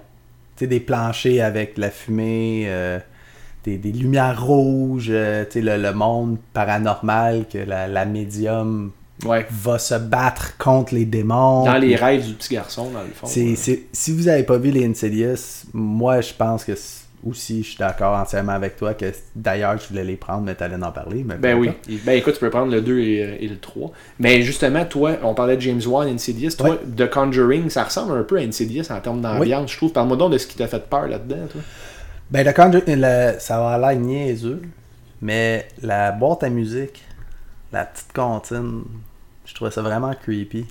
[0.57, 2.99] Tu sais, des planchers avec la fumée, euh,
[3.77, 8.91] des, des lumières rouges, euh, tu le, le monde paranormal que la, la médium
[9.25, 9.45] Ouais.
[9.51, 11.65] va se battre contre les démons.
[11.65, 13.27] Dans les rêves du petit garçon, dans le fond.
[13.27, 16.73] c'est- c'est- si vous avez pas vu les Insidious, moi je pense que
[17.27, 20.81] aussi je suis d'accord entièrement avec toi que d'ailleurs je voulais les prendre mais t'allais
[20.81, 21.25] en parler.
[21.27, 21.99] Mais Ben peu oui.
[22.07, 23.91] Ben écoute, tu peux prendre le 2 et, euh, et le 3.
[24.21, 26.51] Mais justement, toi, on parlait de James Wan, Insidious.
[26.57, 26.79] Toi, Ouais.
[26.97, 29.91] The Conjuring, ça ressemble un peu à Insidious en termes d'ambiance, je trouve.
[29.93, 31.61] Parle-moi donc de ce qui t'a fait peur là-dedans, toi.
[32.31, 34.63] Ben, le Conjur- le- ça va l'air niaiseux,
[35.23, 37.03] mais la boîte à musique,
[37.73, 38.83] la petite comptine,
[39.47, 40.67] je trouvais ça vraiment creepy.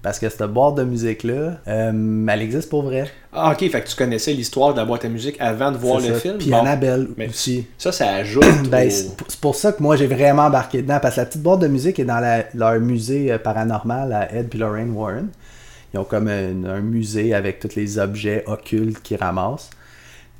[0.00, 3.10] Parce que cette boîte de musique-là, euh, elle existe pour vrai.
[3.32, 5.98] Ah, ok, fait que tu connaissais l'histoire de la boîte à musique avant de voir
[5.98, 6.20] le ça.
[6.20, 6.36] film?
[6.36, 6.58] Puis Bon.
[6.60, 7.66] Annabelle Mais- aussi.
[7.78, 8.44] Ça, ça ajoute.
[8.70, 10.98] Ben, au- c'est pour- ça que moi j'ai vraiment embarqué dedans.
[11.00, 14.30] Parce que la petite boîte de musique est dans la- leur musée euh, paranormal à
[14.34, 15.28] Ed et Lorraine Warren.
[15.94, 19.70] Ils ont comme un, un musée avec tous les objets occultes qu'ils ramassent.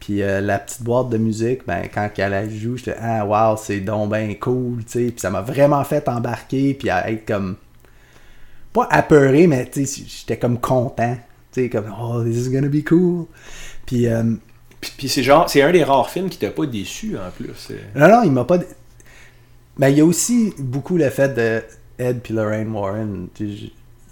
[0.04, 3.56] Puis euh, la petite boîte de musique, ben, quand elle la joue, j'étais Ah wow,
[3.56, 5.04] c'est donc ben cool, tu sais.
[5.10, 7.56] Puis ça m'a vraiment fait embarquer, puis à être comme.
[8.72, 11.16] Pas apeuré, mais tu sais, j'étais comme content.
[11.52, 13.26] Tu sais, comme Oh, this is gonna be cool.
[13.86, 14.06] Puis.
[14.08, 14.34] euh,
[14.80, 17.70] Puis, puis c'est genre, c'est un des rares films qui t'a pas déçu en plus.
[17.96, 18.58] Non, non, il m'a pas.
[19.78, 21.62] Mais il y a aussi beaucoup le fait de
[21.98, 23.28] Ed puis Lorraine Warren.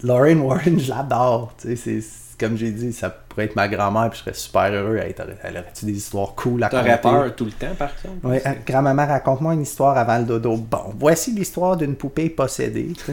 [0.01, 1.53] Lorraine Warren, je l'adore.
[1.61, 2.01] Tu sais, c'est
[2.43, 4.97] comme j'ai dit, ça pourrait être ma grand-mère puis je serais super heureux.
[4.97, 7.15] Elle, t'aurais- elle aurait-tu des histoires cool à T'aurais raconter?
[7.15, 8.25] peur tout le temps, par exemple?
[8.27, 10.57] Ouais, euh, grand-maman, raconte-moi une histoire avant le dodo.
[10.57, 12.93] Bon, voici l'histoire d'une poupée possédée.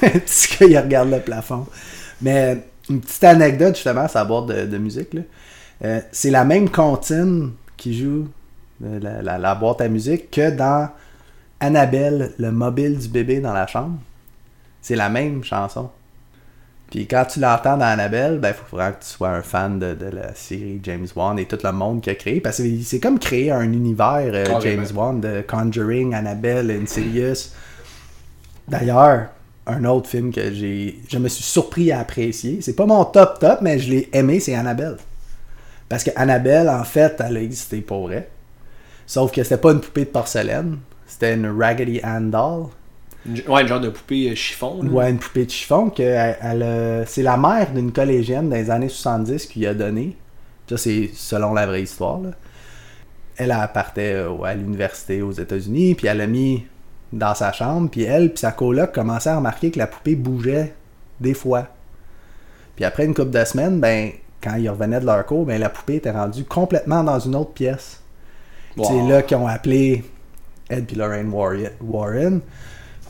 [0.00, 1.66] Petit qu'il regarde le plafond?
[2.22, 5.16] Mais une petite anecdote, justement, sur la boîte de, de musique.
[5.84, 8.28] Euh, c'est la même comptine qui joue
[8.84, 10.88] euh, la, la- la boîte à musique que dans
[11.60, 13.98] Annabelle, le mobile du bébé dans la chambre.
[14.82, 15.90] C'est la même chanson.
[16.94, 19.80] Puis quand tu l'entends dans Annabelle, ben, il faut vraiment que tu sois un fan
[19.80, 22.40] de, de la série James Wan et tout le monde qui a créé.
[22.40, 24.60] Parce que c'est comme créer un univers euh.
[24.60, 27.50] James Wan de Conjuring, Annabelle, Insidious.
[28.68, 29.30] D'ailleurs,
[29.66, 32.60] un autre film que j'ai, je me suis surpris à apprécier.
[32.60, 34.98] C'est pas mon top top, mais je l'ai aimé, c'est Annabelle.
[35.88, 38.28] Parce que Annabelle, en fait, elle a existé pour vrai.
[39.04, 40.78] Sauf que c'était pas une poupée de porcelaine,
[41.08, 42.66] c'était une Raggedy Ann doll.
[43.48, 44.82] Ouais, une genre de poupée euh, chiffon.
[44.82, 44.90] là.
[44.90, 48.70] Ouais, une poupée de chiffon que elle, elle a- c'est la mère d'une collégienne des
[48.70, 50.16] années 70 qui lui a donné.
[50.68, 52.20] Ça, c'est selon la vraie histoire.
[52.20, 52.30] là.
[53.36, 56.66] Elle, elle partait euh, à l'université aux États-Unis, puis elle l'a mis
[57.12, 60.74] dans sa chambre, puis elle, puis sa coloc commençaient à remarquer que la poupée bougeait
[61.20, 61.68] des fois.
[62.76, 64.10] Puis après une couple de semaines, ben,
[64.42, 67.52] quand ils revenaient de leur cours, ben, la poupée était rendue complètement dans une autre
[67.52, 68.00] pièce.
[68.76, 68.84] Wow.
[68.86, 70.04] C'est là qu'ils ont appelé
[70.68, 72.40] Ed et Lorraine Warren,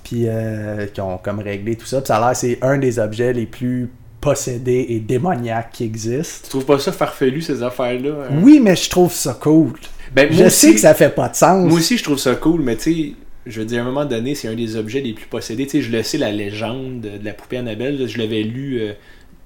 [0.04, 1.98] puis euh, qui ont comme réglé tout ça.
[2.00, 3.90] Puis ça a l'air c'est un des objets les plus
[4.20, 6.40] possédés et démoniaques qui existent.
[6.44, 8.28] Tu trouves pas ça farfelu, ces affaires-là?
[8.30, 8.34] hein?
[8.42, 9.72] Oui, mais je trouve ça cool.
[10.14, 11.66] Ben, je aussi- sais que ça fait pas de sens.
[11.68, 13.12] Moi aussi, je trouve ça cool, mais tu sais,
[13.46, 15.64] je veux dire, à un moment donné, c'est un des objets les plus possédés.
[15.66, 18.42] Tu sais, je le sais, la légende de de la poupée Annabelle, là, je l'avais
[18.42, 18.92] lu euh,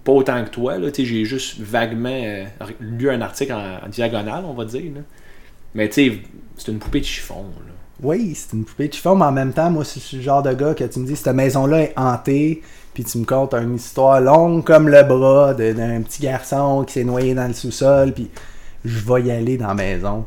[0.05, 0.91] pas autant que toi, là.
[0.93, 2.45] Tu sais, j'ai juste vaguement euh,
[2.81, 5.01] lu un article en, en diagonale, on va dire, là.
[5.75, 6.19] Mais tu sais,
[6.57, 7.73] c'est une poupée de chiffon, là.
[8.03, 10.53] Oui, c'est une poupée de chiffon, mais en même temps, moi, c'est le genre de
[10.53, 12.63] gars que tu me dis, cette maison-là est hantée,
[12.95, 17.05] puis tu me contes une histoire longue comme le bras d'un petit garçon qui s'est
[17.05, 18.31] noyé dans le sous-sol, puis
[18.85, 20.25] je vais y aller dans la maison.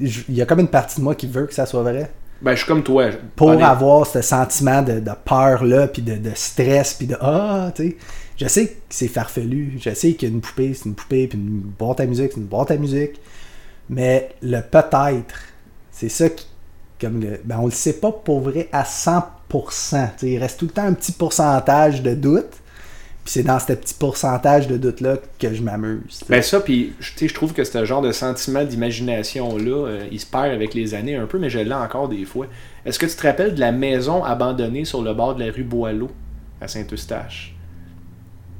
[0.00, 2.10] Je- Il y a comme une partie de moi qui veut que ça soit vrai.
[2.42, 3.06] Ben, je suis comme toi.
[3.36, 7.72] Pour Honnête- avoir ce sentiment de, de peur-là, puis de, de stress, puis de Ah,
[7.74, 7.96] tu sais.
[8.36, 9.78] Je sais que c'est farfelu.
[9.80, 12.70] Je sais qu'une poupée, c'est une poupée, puis une boîte à musique, c'est une boîte
[12.72, 13.20] à musique.
[13.88, 15.34] Mais le peut-être,
[15.90, 16.46] c'est ça qui.
[17.04, 19.20] Comme le, ben on le sait pas pour vrai à 100%.
[19.50, 19.58] Tu
[19.90, 22.50] sais, il reste tout le temps un petit pourcentage de doute.
[23.24, 26.20] Puis c'est dans ce petit pourcentage de doute-là que je m'amuse.
[26.28, 30.46] Ben ça, puis je- trouve que ce genre de sentiment d'imagination-là, euh, il se perd
[30.52, 32.46] avec les années un peu, mais je l'ai encore des fois.
[32.84, 35.62] Est-ce que tu te rappelles de la maison abandonnée sur le bord de la rue
[35.64, 36.10] Boileau,
[36.60, 37.54] à Saint-Eustache?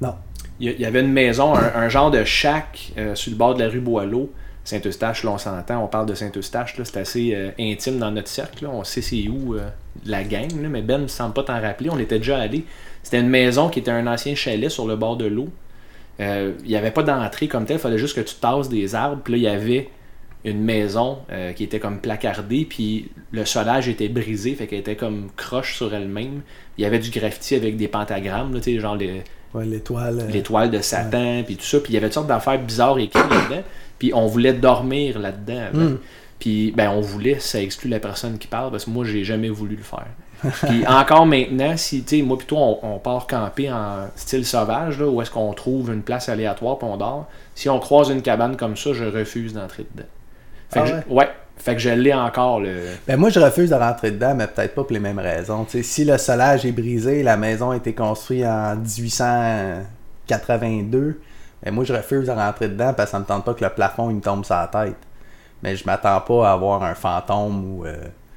[0.00, 0.14] Non.
[0.60, 3.32] Il y, a- il y avait une maison, un, un genre de shack euh, sur
[3.32, 4.30] le bord de la rue Boileau.
[4.64, 8.64] Saint-Eustache, là, on s'entend, on parle de Saint-Eustache, c'est assez euh, intime dans notre cercle,
[8.64, 8.70] là.
[8.72, 9.68] on sait c'est où euh,
[10.06, 12.64] la gang, là, mais Ben ne semble pas t'en rappeler, on était déjà allé.
[13.02, 15.48] C'était une maison qui était un ancien chalet sur le bord de l'eau.
[16.20, 18.94] Euh, il n'y avait pas d'entrée comme tel, il fallait juste que tu tasses des
[18.94, 19.20] arbres.
[19.22, 19.90] Puis là, il y avait
[20.46, 21.20] une maison
[21.56, 25.94] qui était comme placardée, puis le solage était brisé, fait qu'elle était comme croche sur
[25.94, 26.42] elle-même.
[26.76, 29.24] Il y avait du graffiti avec des pentagrammes, là, tu sais, genre les,
[29.54, 30.18] Ouais, l'étoile.
[30.20, 31.78] euh, l'étoile de Satan, puis tout ça.
[31.80, 33.62] Puis il y avait toutes sortes d'affaires bizarres écrites là-dedans.
[33.98, 35.60] Puis on voulait dormir là-dedans.
[35.72, 35.84] avant.
[35.90, 35.98] Mm.
[36.40, 39.48] Puis ben on voulait, ça exclut la personne qui parle, parce que moi j'ai jamais
[39.48, 40.06] voulu le faire.
[40.68, 44.98] Puis encore maintenant, si tu sais, moi plutôt on, on part camper en style sauvage,
[44.98, 47.28] là, où est-ce qu'on trouve une place aléatoire puis on dort.
[47.54, 50.08] Si on croise une cabane comme ça, je refuse d'entrer dedans.
[50.68, 51.28] Fait que Ah je- ouais.
[51.56, 52.74] Fait que je l'ai encore le.
[53.06, 55.66] Ben moi, je refuse de rentrer dedans, mais peut-être pas pour les mêmes raisons.
[55.68, 61.20] Si le solage est brisé, la maison a été construite en 1882,
[61.62, 63.70] ben moi, je refuse de rentrer dedans parce que ça me tente pas que le
[63.70, 64.96] plafond il me tombe sur la tête.
[65.62, 67.86] Mais je m'attends pas à avoir un fantôme ou...
[67.86, 67.96] euh,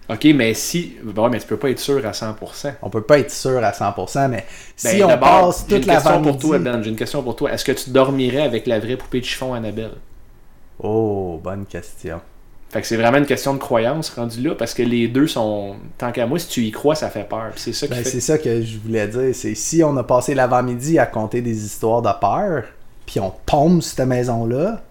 [0.10, 0.96] Ok, mais si.
[1.04, 2.76] Bon, mais tu peux pas être sûr à 100%.
[2.82, 4.46] on peut pas être sûr à 100%, mais
[4.78, 6.82] si Ben, on d'abord, passe j'ai toute une la question pour toi, Ben.
[6.82, 7.52] J'ai une question pour toi.
[7.52, 9.96] Est-ce que tu dormirais avec la vraie poupée de chiffon Annabelle?
[10.80, 12.22] Oh, bonne question.
[12.70, 15.76] Fait que c'est vraiment une question de croyance rendu là, parce que les deux sont.
[15.98, 17.52] Tant qu'à moi, si tu y crois, ça fait peur.
[17.56, 18.04] C'est ça Ben, fait.
[18.04, 19.34] c'est ça que je voulais dire.
[19.34, 22.64] C'est si on a passé l'avant-midi à compter des histoires de peur,
[23.06, 24.82] puis on tombe sur cette maison-là,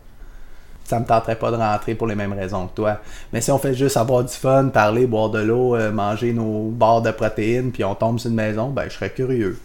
[0.84, 3.00] ça me tenterait pas de rentrer pour les mêmes raisons que toi.
[3.32, 6.70] Mais si on fait juste avoir du fun, parler, boire de l'eau, euh, manger nos
[6.70, 9.58] barres de protéines, puis on tombe sur une maison, ben je serais curieux.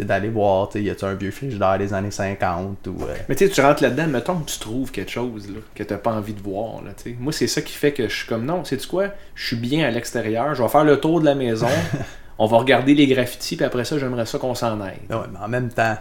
[0.00, 3.04] C'est d'aller voir, tu y a-tu un vieux frigidaire des années 50 ou.
[3.04, 5.82] euh, Mais tu sais, tu rentres là-dedans, mettons que tu trouves quelque chose là, que
[5.82, 6.82] t'as pas envie de voir.
[6.82, 7.16] Là, tu sais.
[7.20, 9.08] moi, c'est ça qui fait que je suis comme non, sais-tu quoi?
[9.34, 11.66] Je suis bien à l'extérieur, je vais faire le tour de la maison,
[12.38, 15.00] on va regarder les graffitis, puis après ça, j'aimerais ça qu'on s'en aille.
[15.10, 15.96] Ouais, mais en même temps,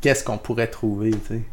[0.00, 1.44] qu'est-ce qu'on pourrait trouver, tu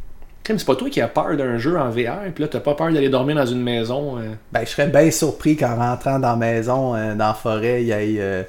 [0.45, 2.93] C'est pas toi qui as peur d'un jeu en VR, puis là, t'as pas peur
[2.93, 4.17] d'aller dormir dans une maison.
[4.19, 4.31] euh.
[4.53, 7.87] Ben, je serais bien surpris qu'en rentrant dans la maison, euh, dans la forêt, il
[7.89, 8.47] y ait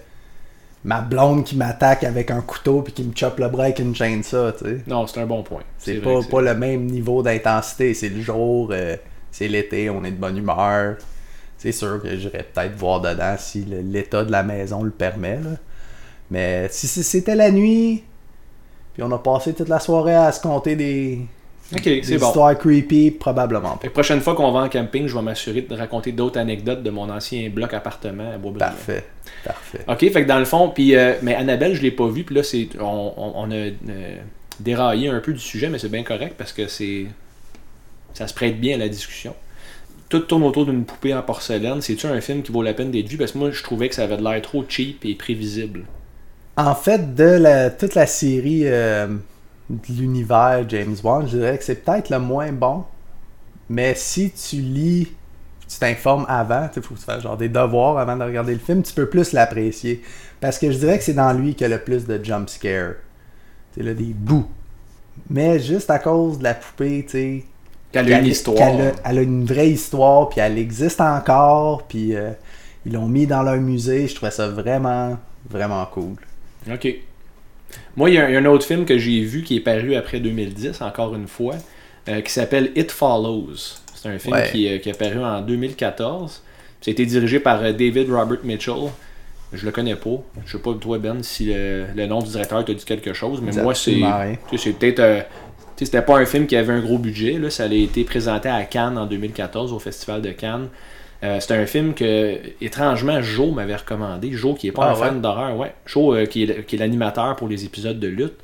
[0.85, 3.95] ma blonde qui m'attaque avec un couteau puis qui me chope le bras avec une
[3.95, 4.81] chaîne ça, tu sais.
[4.87, 5.63] Non, c'est un bon point.
[5.79, 7.95] C'est pas, le même niveau d'intensité.
[7.95, 8.97] C'est le jour, euh,
[9.31, 10.97] c'est l'été, on est de bonne humeur.
[11.57, 15.37] C'est sûr que j'irais peut-être voir dedans si l'état de la maison le permet.
[15.37, 15.57] là.
[16.31, 18.05] Mais si si c'était la nuit,
[18.93, 21.27] puis on a passé toute la soirée à se compter des,
[21.73, 22.27] Ok, c'est bon.
[22.27, 23.89] histoires creepy, probablement pas.
[23.89, 26.91] Que prochaine fois qu'on va en camping, je vais m'assurer de raconter d'autres anecdotes de
[26.91, 28.71] mon ancien bloc appartement à Boisbriand.
[28.71, 29.05] Parfait,
[29.45, 29.81] parfait.
[29.89, 32.35] OK, fait que dans le fond, puis euh, mais Annabelle, je l'ai pas vu, puis
[32.37, 32.85] là c'est on,
[33.17, 33.71] on- on a euh,
[34.61, 37.07] déraillé un peu du sujet, mais c'est bien correct parce que c'est
[38.13, 39.35] ça se prête bien à la discussion.
[40.11, 41.81] Tout tourne autour d'une poupée en porcelaine.
[41.81, 43.17] C'est-tu un film qui vaut la peine d'être vu?
[43.17, 45.85] Parce que moi, je trouvais que ça avait de l'air trop cheap et prévisible.
[46.57, 49.09] En fait, de la, toute la série euh,
[49.71, 52.85] de l'univers James Bond, je dirais que c'est peut-être le moins bon.
[53.69, 55.09] Mais si tu lis,
[55.67, 58.59] tu t'informes avant, il faut que tu fasses genre des devoirs avant de regarder le
[58.61, 60.03] film, tu peux plus l'apprécier.
[60.41, 62.49] Parce que je dirais que c'est dans lui qu'il y a le plus de jump
[62.51, 62.95] scare.
[63.75, 64.47] Sais, là, des bouts.
[65.31, 67.45] Mais juste à cause de la poupée, tu sais.
[67.93, 68.57] Qu'elle a une histoire.
[68.59, 72.33] qu'elle a- Elle a, une vraie histoire, puis elle existe encore, puis euh,
[72.85, 74.07] ils l'ont mis dans leur musée.
[74.09, 75.17] Je trouvais ça vraiment,
[75.49, 76.17] vraiment cool.
[76.71, 76.89] Ok.
[77.97, 79.57] Moi, il y, a un- il y a un autre film que j'ai vu qui
[79.57, 81.55] est paru après 2010, encore une fois,
[82.09, 83.55] euh, qui s'appelle It Follows.
[83.95, 84.49] C'est un film Ouais.
[84.51, 86.43] qui, euh, qui est paru en 2014.
[86.81, 88.91] Ça a été dirigé par euh, David Robert Mitchell.
[89.53, 90.11] Je le connais pas.
[90.45, 93.41] Je sais pas, toi, Ben, si le, le nom du directeur t'a dit quelque chose,
[93.41, 94.01] mais moi, c'est.
[94.57, 95.01] C'est peut-être.
[95.01, 95.21] euh,
[95.77, 97.39] tu sais, c'était pas un film qui avait un gros budget.
[97.39, 97.51] Là.
[97.51, 100.69] Ça a été présenté à Cannes en 2014, au Festival de Cannes.
[101.25, 104.33] Euh, c'est un film que, étrangement, Joe m'avait recommandé.
[104.33, 105.75] Joe, qui est pas Ah un fan d'horreur, ouais.
[105.87, 108.35] Joe, euh, qui est, qui est l'animateur pour les épisodes de lutte,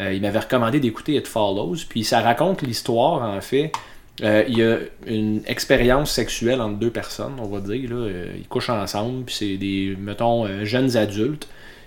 [0.00, 1.76] euh, il m'avait recommandé d'écouter It Follows.
[1.88, 3.72] Puis ça raconte l'histoire, en fait.
[4.20, 7.90] Il y a une expérience sexuelle entre deux personnes, on va dire.
[7.90, 8.08] Là.
[8.36, 11.46] Ils couchent ensemble, puis c'est des, mettons, jeunes adultes.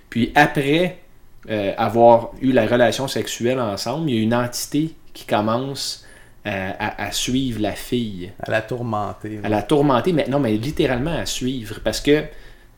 [0.09, 0.99] Puis après
[1.77, 6.05] avoir eu la relation sexuelle ensemble, il y a une entité qui commence
[6.47, 9.39] euh, à, à suivre la fille Elle a tourmenté.
[9.43, 11.79] à la tourmenter, mais non, mais littéralement à suivre.
[11.83, 12.21] Parce que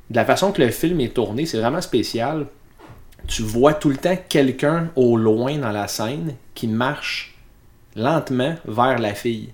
[0.10, 2.48] de la façon que le film est tourné, c'est vraiment spécial.
[3.28, 7.36] Tu vois tout le temps quelqu'un au loin dans la scène qui marche
[7.96, 9.50] lentement vers la fille.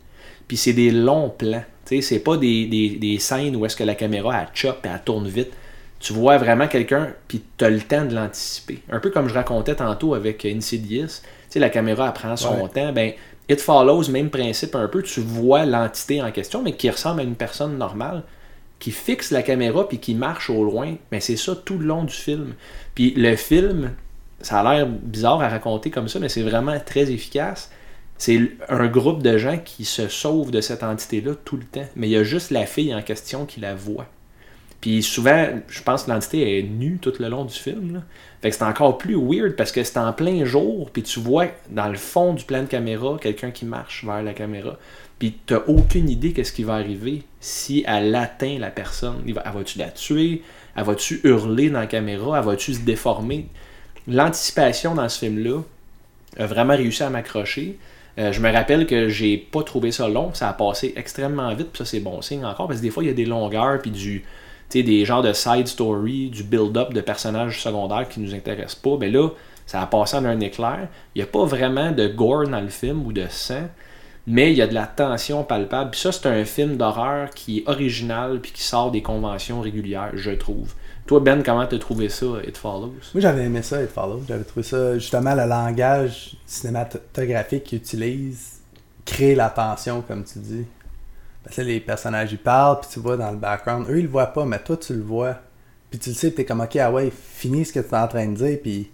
[0.48, 1.64] Puis c'est des longs plans.
[1.86, 4.86] Tu sais, c'est pas des, des- des scènes où est-ce que la caméra elle chope
[4.86, 5.52] et elle tourne vite.
[6.00, 8.80] Tu vois vraiment quelqu'un, puis tu as le temps de l'anticiper.
[8.90, 11.08] Un peu comme je racontais tantôt avec Insidious.
[11.08, 12.70] Tu sais, la caméra elle prend son Ouais.
[12.70, 12.92] temps.
[12.94, 13.12] Ben,
[13.50, 15.02] It Follows, même principe un peu.
[15.02, 18.24] Tu vois l'entité en question, mais qui ressemble à une personne normale,
[18.78, 20.96] qui fixe la caméra puis qui marche au loin.
[21.12, 22.54] Mais c'est ça tout le long du film.
[22.94, 23.96] Puis le film,
[24.42, 27.72] ça a l'air bizarre à raconter comme ça, mais c'est vraiment très efficace.
[28.18, 31.88] C'est un groupe de gens qui se sauvent de cette entité-là tout le temps.
[31.96, 34.08] Mais il y a juste la fille en question qui la voit.
[34.82, 38.04] Puis souvent, je pense que l'entité est nue tout le long du film.
[38.42, 41.48] Fait que c'est encore plus weird parce que c'est en plein jour, puis tu vois
[41.70, 44.78] dans le fond du plan de caméra quelqu'un qui marche vers la caméra.
[45.20, 49.22] Puis t'as aucune idée qu'est-ce qui va arriver si elle atteint la personne.
[49.28, 50.44] Elle va-tu la tuer?
[50.78, 52.40] Elle va-tu hurler dans la caméra?
[52.40, 53.48] Elle va-tu se déformer?
[54.08, 55.62] L'anticipation dans ce film-là
[56.38, 57.78] a vraiment réussi à m'accrocher.
[58.18, 61.70] Euh, je me rappelle que j'ai pas trouvé ça long, ça a passé extrêmement vite,
[61.72, 63.82] puis ça c'est bon signe encore, parce que des fois il y a des longueurs,
[63.82, 64.26] puis du,
[64.72, 68.98] des genres de side story, du build-up de personnages secondaires qui nous intéressent pas.
[68.98, 69.30] Ben là,
[69.66, 70.88] ça a passé en un éclair.
[71.16, 73.68] Il n'y a pas vraiment de gore dans le film ou de sang,
[74.28, 75.92] mais il y a de la tension palpable.
[75.92, 80.12] Puis ça, c'est un film d'horreur qui est original puis qui sort des conventions régulières,
[80.14, 80.74] je trouve.
[81.08, 82.94] Toi, Ben, comment t'as trouvé ça, It Follows?
[83.16, 84.22] Moi, j'avais aimé ça, It Follows.
[84.28, 88.60] J'avais trouvé ça, justement, le langage cinématographique qu'ils utilisent
[89.06, 90.66] crée la tension, comme tu dis.
[91.44, 93.88] Parce que les personnages, ils parlent, puis tu vois dans le background.
[93.90, 95.36] Eux, ils le voient pas, mais toi, tu le vois.
[95.90, 97.98] Puis tu le sais, puis t'es comme, ok, ah ouais, finis ce que tu es
[97.98, 98.92] en train de dire, puis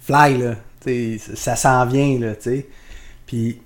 [0.00, 0.56] fly, là.
[1.34, 2.66] Ça s'en vient, là, tu sais.
[3.26, 3.60] Puis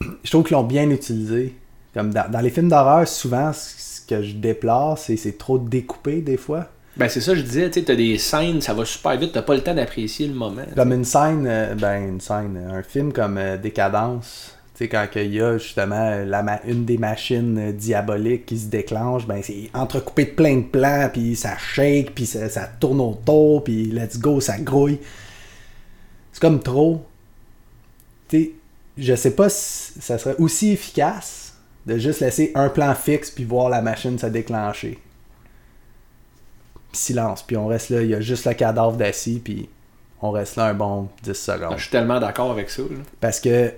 [0.24, 1.56] je trouve qu'ils l'ont bien utilisé.
[1.94, 6.22] Comme dans, dans les films d'horreur, souvent, ce que je déplore, c'est c'est trop découpé,
[6.22, 6.68] des fois.
[6.96, 9.42] Ben, c'est ça, je disais, tu sais, t'as des scènes, ça va super vite, t'as
[9.42, 10.62] pas le temps d'apprécier le moment.
[10.76, 15.34] Comme une scène, euh, ben une scène, un film comme euh, Décadence, sais, quand il
[15.34, 19.70] y a justement euh, la une des machines euh, diaboliques qui se déclenche, ben c'est
[19.74, 24.18] entrecoupé de plein de plans, puis ça shake, puis ça, ça tourne autour, puis let's
[24.18, 24.98] go, ça grouille.
[26.32, 27.04] C'est comme trop.
[28.28, 28.50] Tu sais,
[28.98, 31.54] je sais pas si ça serait aussi efficace
[31.86, 34.98] de juste laisser un plan fixe puis voir la machine se déclencher.
[36.92, 39.68] Silence, puis on reste là, il y a juste le cadavre d'assis, puis
[40.20, 41.74] on reste là un bon 10 secondes.
[41.76, 42.82] Je suis tellement d'accord avec ça.
[42.82, 42.98] là.
[43.20, 43.72] Parce que.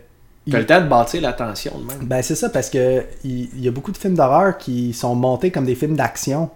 [0.51, 2.07] T'as le temps de bâtir la tension de même.
[2.07, 5.14] Ben, c'est ça, parce que il il y, a beaucoup de films d'horreur qui sont
[5.14, 6.51] montés comme des films d'action.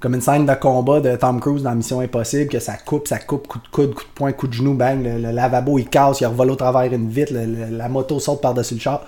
[0.00, 3.18] Comme une scène de combat de Tom Cruise dans Mission Impossible, que ça coupe, ça
[3.18, 5.88] coupe, coup de coude, coup de poing, coup de genou, bang, le, le lavabo il
[5.88, 9.04] casse, il revole au travers une vitre, le- le- la moto saute par-dessus le char.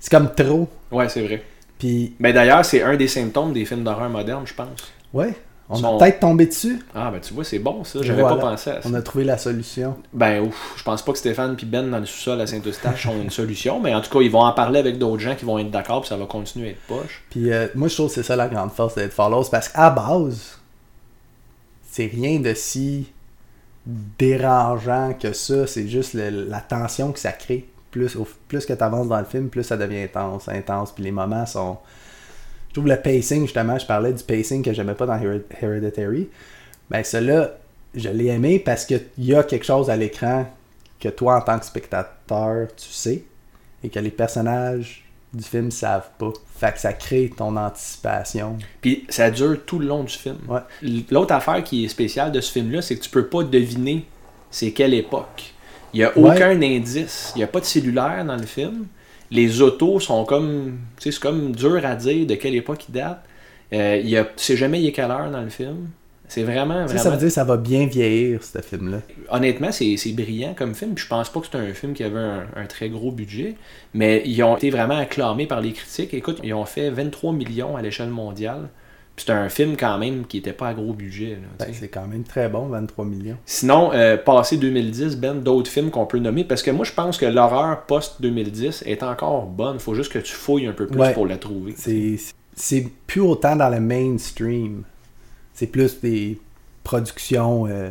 [0.00, 0.66] C'est comme trop.
[0.90, 1.42] Ouais, c'est vrai.
[1.78, 4.68] Puis, Mais d'ailleurs, c'est un des symptômes des films d'horreur modernes, je pense.
[5.12, 5.34] ouais,
[5.70, 6.80] on Sont- a peut-être tombé dessus.
[6.94, 7.98] Ah, ben tu vois, c'est bon ça.
[8.02, 8.36] J'avais Voilà.
[8.36, 8.88] pas pensé à ça.
[8.88, 9.96] On a trouvé la solution.
[10.12, 13.20] Ben, ouf, je pense pas que Stéphane puis Ben dans le sous-sol à Saint-Eustache ont
[13.20, 15.58] une solution, mais en tout cas, ils vont en parler avec d'autres gens qui vont
[15.58, 17.22] être d'accord, puis ça va continuer à être poche.
[17.30, 19.90] Puis euh, moi, je trouve que c'est ça la grande force d'être Follows, parce qu'à
[19.90, 20.58] base,
[21.90, 23.12] c'est rien de si
[24.18, 25.66] dérangeant que ça.
[25.66, 27.68] C'est juste le- la tension que ça crée.
[27.90, 30.92] Plus, au- plus que tu avances dans le film, plus ça devient intense, intense.
[30.92, 31.78] Puis les moments sont.
[32.68, 36.28] Je trouve le pacing, justement, je parlais du pacing que j'aimais pas dans Hered- Hereditary.
[36.90, 37.52] Ben, celui-là,
[37.94, 40.46] je l'ai aimé parce qu'il y a quelque chose à l'écran
[41.00, 43.22] que toi, en tant que spectateur, tu sais.
[43.82, 46.32] Et que les personnages du film savent pas.
[46.56, 48.56] Fait que ça crée ton anticipation.
[48.80, 50.38] Puis ça dure tout le long du film.
[50.48, 50.60] Ouais.
[51.10, 54.04] L'autre affaire qui est spéciale de ce film-là, c'est que tu peux pas deviner
[54.50, 55.52] c'est quelle époque.
[55.92, 56.34] Il y a Ouais.
[56.34, 57.32] aucun indice.
[57.34, 58.86] Il n'y a pas de cellulaire dans le film.
[59.30, 60.78] Les autos sont comme.
[60.98, 63.24] C'est comme dur à dire de quelle époque ils datent.
[63.72, 65.88] Euh, il y a, tu sais jamais il est quelle heure dans le film.
[66.26, 66.98] C'est vraiment, vraiment.
[66.98, 69.00] ça veut dire que ça va bien vieillir, ce film-là.
[69.30, 70.94] Honnêtement, c'est c'est brillant comme film.
[70.94, 73.56] Puis je pense pas que c'est un film qui avait un, un très gros budget.
[73.94, 76.12] Mais ils ont été vraiment acclamés par les critiques.
[76.12, 78.68] Écoute, ils ont fait 23 millions à l'échelle mondiale.
[79.18, 81.38] C'est un film quand même qui était pas à gros budget.
[81.58, 83.36] Ben, c'est quand même très bon, 23 millions.
[83.44, 86.44] Sinon, euh, passé 2010, Ben, d'autres films qu'on peut nommer.
[86.44, 89.78] Parce que moi, je pense que l'horreur post-2010 est encore bonne.
[89.80, 91.12] faut juste que tu fouilles un peu plus Ouais.
[91.12, 91.74] pour la trouver.
[92.54, 94.82] C'est plus autant dans le mainstream.
[95.52, 96.38] C'est plus des
[96.84, 97.90] productions euh,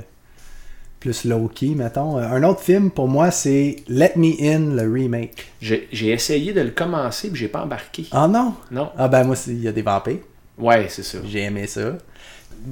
[0.99, 2.17] plus low-key, mettons.
[2.17, 5.51] Euh, Un autre film, pour moi, c'est Let Me In, le remake.
[5.61, 8.05] J'ai essayé de le commencer, puis j'ai pas embarqué.
[8.11, 8.53] Ah non?
[8.71, 8.89] Non.
[8.97, 10.17] Ah ben moi, il y a des vampires.
[10.57, 11.19] Ouais, c'est ça.
[11.25, 11.97] J'ai aimé ça.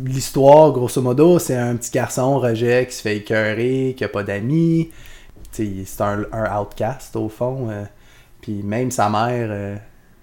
[0.04, 4.24] L'histoire, grosso modo, c'est un petit garçon rejet qui se fait écœurer, qui a pas
[4.24, 4.92] d'amis.
[5.52, 6.26] C'est un,
[6.60, 7.70] outcast, au fond.
[7.70, 7.86] euh.
[8.42, 9.76] Puis même sa mère, euh,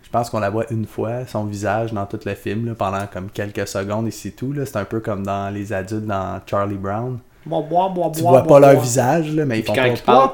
[0.03, 3.31] je pense qu'on la voit une fois, son visage dans tout le film, pendant comme
[3.31, 4.55] quelques secondes et c'est tout.
[4.65, 7.19] C'est un peu comme dans les adultes dans Charlie Brown.
[8.15, 10.29] Tu vois pas leur visage, là, mais ils font quand pas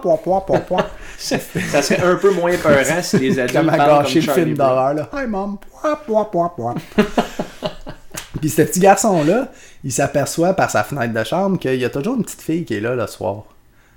[0.61, 0.86] pouah.
[1.18, 1.38] ça
[1.82, 5.09] serait un peu moins peurant si les adultes Comment parlent comme le film d'horreur, là.
[5.14, 5.59] Hi, mom.
[8.40, 9.48] Puis ce petit garçon-là,
[9.82, 12.74] il s'aperçoit par sa fenêtre de chambre qu'il y a toujours une petite fille qui
[12.74, 13.44] est là le soir,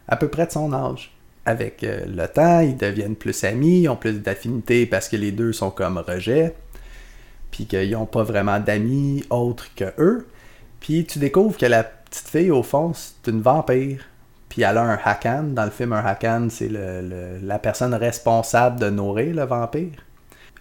[0.07, 1.11] à peu près de son âge.
[1.45, 5.31] Avec euh, le temps, ils deviennent plus amis, ils ont plus d'affinité parce que les
[5.31, 6.55] deux sont comme rejet,
[7.51, 10.27] puis qu'ils n'ont pas vraiment d'amis autres que eux.
[10.81, 14.03] Puis tu découvres que la petite fille, au fond, c'est une vampire.
[14.49, 15.43] Puis elle a un Hakan.
[15.53, 19.93] Dans le film, un Hakan, c'est la personne responsable de nourrir le vampire.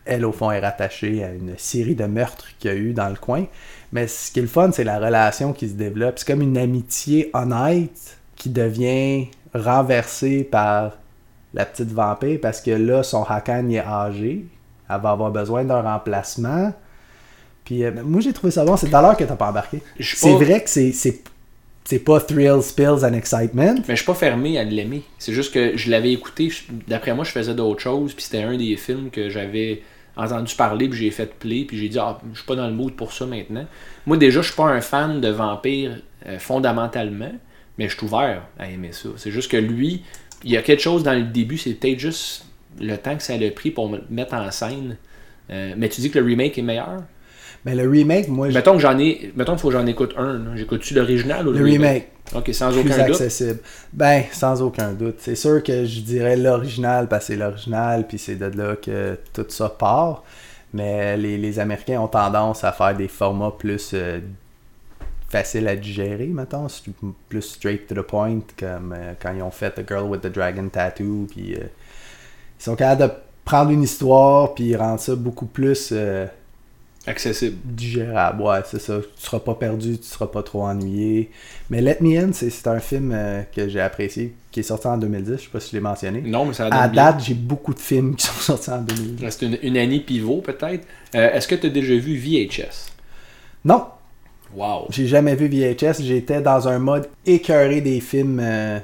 [0.05, 3.09] Elle, au fond, est rattachée à une série de meurtres qu'il y a eu dans
[3.09, 3.47] le coin.
[3.93, 6.19] Mais ce qui est le fun, c'est la relation qui se développe.
[6.19, 10.93] C'est comme une amitié honnête qui devient renversée par
[11.53, 14.47] la petite vampire parce que là, son Hakan est âgé.
[14.89, 16.73] Elle va avoir besoin d'un remplacement.
[17.71, 18.77] Puis euh, moi, j'ai trouvé ça bon.
[18.77, 19.81] C'est à l'heure que t'as pas embarqué.
[20.01, 21.23] C'est pas- vrai que c'est, c'est,
[21.85, 23.77] c'est pas thrill, spills and excitement.
[23.87, 25.03] Mais je suis pas fermé à l'aimer.
[25.21, 26.53] C'est juste que je l'avais écouté.
[26.89, 28.13] D'après moi, je faisais d'autres choses.
[28.13, 29.83] Puis c'était un des films que j'avais
[30.17, 30.89] entendu parler.
[30.89, 31.63] Puis j'ai fait play.
[31.65, 33.65] Puis j'ai dit, ah, je suis pas dans le mood pour ça maintenant.
[34.05, 35.97] Moi, déjà, je suis pas un fan de vampires
[36.27, 37.31] euh, fondamentalement.
[37.79, 39.11] Mais je suis ouvert à aimer ça.
[39.17, 40.03] C'est juste que lui,
[40.43, 41.57] il y a quelque chose dans le début.
[41.57, 42.47] C'est peut-être juste
[42.81, 44.97] le temps que ça a pris pour me mettre en scène.
[45.51, 47.05] Euh, mais tu dis que le remake est meilleur?
[47.65, 49.33] Mais le remake, moi, Mettons que j'en ai.
[49.37, 50.57] Mettons qu'il faut que j'en écoute un.
[50.57, 52.09] J'écoute-tu l'original ou le, le remake?
[52.35, 53.17] Ok, sans plus aucun doute.
[53.17, 53.59] accessible.
[53.93, 55.17] Ben, sans aucun doute.
[55.19, 59.19] C'est sûr que je dirais l'original parce que c'est l'original, puis c'est de là que
[59.35, 60.25] tout ça part.
[60.73, 64.21] Mais les, les Américains ont tendance à faire des formats plus euh,
[65.29, 66.69] faciles à digérer, mettons,
[67.29, 70.29] plus straight to the point, comme euh, quand ils ont fait The Girl with the
[70.33, 71.65] Dragon Tattoo, puis euh,
[72.59, 75.93] ils sont capables de prendre une histoire, puis rendre ça beaucoup plus
[77.11, 77.57] Accessible.
[77.65, 78.43] digérable.
[78.43, 78.99] Ouais, c'est ça.
[79.01, 81.31] Tu seras pas perdu, tu seras pas trop ennuyé.
[81.69, 84.97] Mais Let Me In, c'est un film euh, que j'ai apprécié, qui est sorti en
[84.99, 85.33] 2010.
[85.37, 86.21] Je sais pas si je l'ai mentionné.
[86.23, 87.05] Non, mais ça À donne bien.
[87.05, 89.27] date, j'ai beaucoup de films qui sont sortis en 2010.
[89.31, 90.87] C'est une, une année pivot, peut-être.
[91.15, 92.91] Euh, Est-ce que tu as déjà vu VHS?
[93.65, 93.85] Non,
[94.55, 94.87] Wow.
[94.91, 96.03] j'ai jamais vu VHS.
[96.03, 98.81] J'étais dans un mode écœuré des films euh,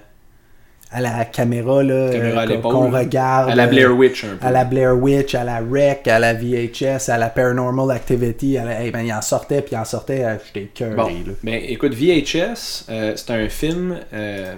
[0.92, 3.50] à la caméra, là, Caméra euh, qu'on- regarde.
[3.50, 4.46] À la euh, Blair Witch, un peu.
[4.46, 8.56] à la Blair Witch, à la Rec, à la VHS, à la Paranormal Activity.
[8.56, 8.82] À la...
[8.82, 10.94] hey, ben, il en sortait, puis il en sortait, euh, j'étais écœuré.
[10.94, 11.08] Bon,
[11.42, 14.54] ben écoute, VHS, euh, c'est un film euh,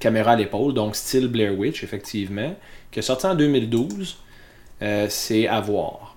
[0.00, 2.54] caméra à l'épaule, donc style Blair Witch, effectivement,
[2.90, 4.16] qui est sorti en 2012.
[4.82, 6.16] Euh, c'est à voir.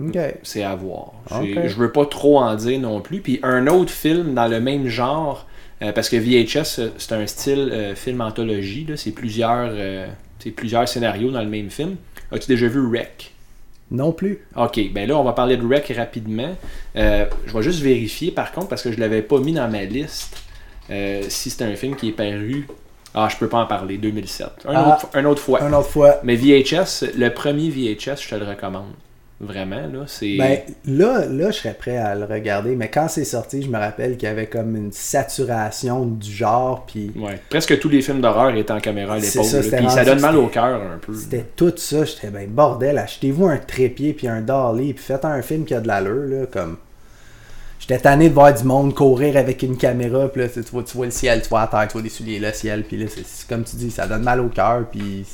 [0.00, 0.18] Ok.
[0.42, 1.12] C'est à voir.
[1.42, 1.66] J'ai- Ok.
[1.68, 3.20] Je veux pas trop en dire non plus.
[3.20, 5.46] Puis un autre film dans le même genre,
[5.82, 10.06] euh, parce que VHS, euh, c'est un style euh, film anthologie, c'est plusieurs, euh,
[10.38, 11.96] c'est plusieurs scénarios dans le même film.
[12.32, 13.32] As-tu déjà vu Wreck?
[13.90, 14.38] Non plus.
[14.56, 16.56] Ok, ben là, on va parler de Wreck rapidement.
[16.94, 17.02] Je
[17.52, 20.36] vais juste vérifier par contre, parce que je l'avais pas mis dans ma liste,
[21.28, 22.66] si c'est un film qui est paru.
[23.16, 24.46] Ah, je peux pas en parler, 2007.
[24.66, 24.96] Un, Ah.
[24.96, 25.62] autre, un autre fois.
[25.62, 26.16] Une autre fois.
[26.24, 28.90] Mais VHS, le premier VHS, je te le recommande.
[29.44, 30.04] Vraiment, là.
[30.06, 30.36] C'est.
[30.36, 33.78] Ben, là, là, je serais prêt à le regarder, mais quand c'est sorti, je me
[33.78, 37.38] rappelle qu'il y avait comme une saturation du genre, puis Ouais.
[37.50, 40.36] Presque tous les films d'horreur étaient en caméra à ça, c'était Puis ça donne mal
[40.36, 41.14] au cœur un peu.
[41.14, 42.04] c'était tout ça.
[42.04, 45.80] J'étais ben bordel, achetez-vous un trépied puis un dolly, puis faites un film qui a
[45.80, 46.76] de l'allure, là, comme...
[47.80, 50.96] J'étais tanné de voir du monde courir avec une caméra, puis là, tu vois, tu
[50.96, 53.06] vois le ciel, tu vois la terre, tu vois des souliers, le ciel, puis là,
[53.08, 55.26] c'est c'est comme tu dis, ça donne mal au cœur, puis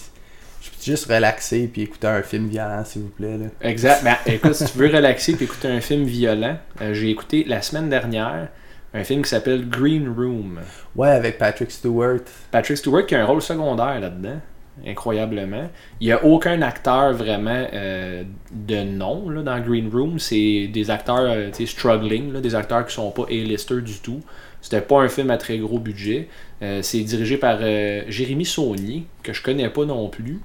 [0.60, 3.38] Je peux juste relaxer puis écouter un film violent, s'il vous plaît.
[3.38, 3.46] Là.
[3.62, 4.04] Exact.
[4.04, 7.62] Ben, écoute, si tu veux relaxer et écouter un film violent, euh, j'ai écouté la
[7.62, 8.48] semaine dernière
[8.92, 10.60] un film qui s'appelle Green Room.
[10.96, 12.20] Ouais, avec Patrick Stewart.
[12.50, 14.40] Patrick Stewart qui a un rôle secondaire là-dedans,
[14.84, 15.70] incroyablement.
[16.00, 20.18] Il n'y a aucun acteur vraiment euh, de nom là, dans Green Room.
[20.18, 24.20] C'est des acteurs euh, struggling, là, des acteurs qui sont pas A-listers du tout.
[24.62, 26.28] C'était pas un film à très gros budget.
[26.62, 30.40] Euh, c'est dirigé par euh, Jérémy Saunier, que je connais pas non plus.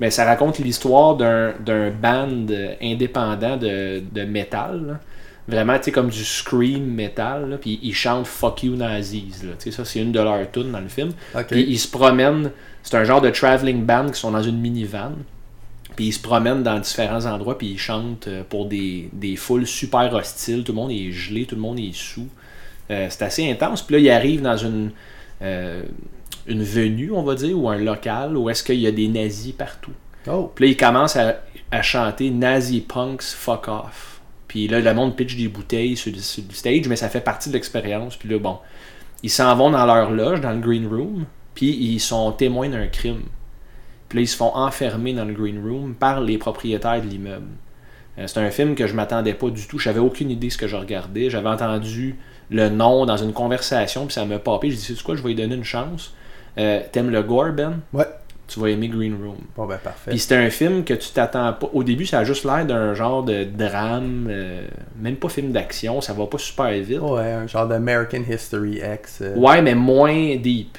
[0.00, 2.46] Mais ça raconte l'histoire d'un band
[2.82, 4.86] indépendant de, de métal.
[4.86, 5.00] là.
[5.48, 7.58] Vraiment, tu sais, comme du scream metal.
[7.60, 9.42] Puis ils chantent Fuck You Nazis.
[9.42, 9.52] là.
[9.58, 11.12] Tu sais, ça, c'est une de leurs tunes dans le film.
[11.48, 12.50] Puis ils se promènent.
[12.82, 15.12] C'est un genre de traveling band qui sont dans une minivan.
[15.96, 17.56] Puis ils se promènent dans différents endroits.
[17.58, 20.64] Puis ils chantent euh, pour des, des foules super hostiles.
[20.64, 22.28] Tout le monde est gelé, tout le monde est sous.
[22.90, 23.82] Euh, c'est assez intense.
[23.82, 24.90] Puis là, ils arrivent dans une,
[25.42, 25.82] euh,
[26.46, 29.52] une venue, on va dire, ou un local où est-ce qu'il y a des nazis
[29.52, 29.92] partout.
[30.26, 34.20] Oh, Puis là, ils commencent à, à chanter Nazi Punks Fuck Off.
[34.46, 37.20] Puis là, le monde pitch des bouteilles sur le, sur le stage, mais ça fait
[37.20, 38.16] partie de l'expérience.
[38.16, 38.58] Puis là, bon,
[39.22, 42.86] ils s'en vont dans leur loge, dans le green room, puis ils sont témoins d'un
[42.86, 43.24] crime.
[44.08, 47.48] Puis là, ils se font enfermer dans le green room par les propriétaires de l'immeuble.
[48.18, 49.78] Euh, c'est un film que je m'attendais pas du tout.
[49.78, 51.28] J'avais aucune idée de ce que je regardais.
[51.28, 52.16] J'avais entendu
[52.50, 54.70] le nom dans une conversation, puis ça m'a papé.
[54.70, 56.12] Je dis, c'est quoi, je vais lui donner une chance.
[56.58, 57.80] Euh, T'aimes le gore, Ben?
[57.92, 58.06] Ouais.
[58.46, 59.36] Tu vas aimer Green Room.
[59.54, 60.10] Bon, ben parfait.
[60.10, 61.68] Puis c'était un film que tu t'attends pas.
[61.74, 64.62] Au début, ça a juste l'air d'un genre de drame, euh,
[64.98, 66.98] même pas film d'action, ça va pas super vite.
[67.02, 69.18] Ouais, un genre d'American History X.
[69.20, 70.78] euh, Ouais, mais moins deep.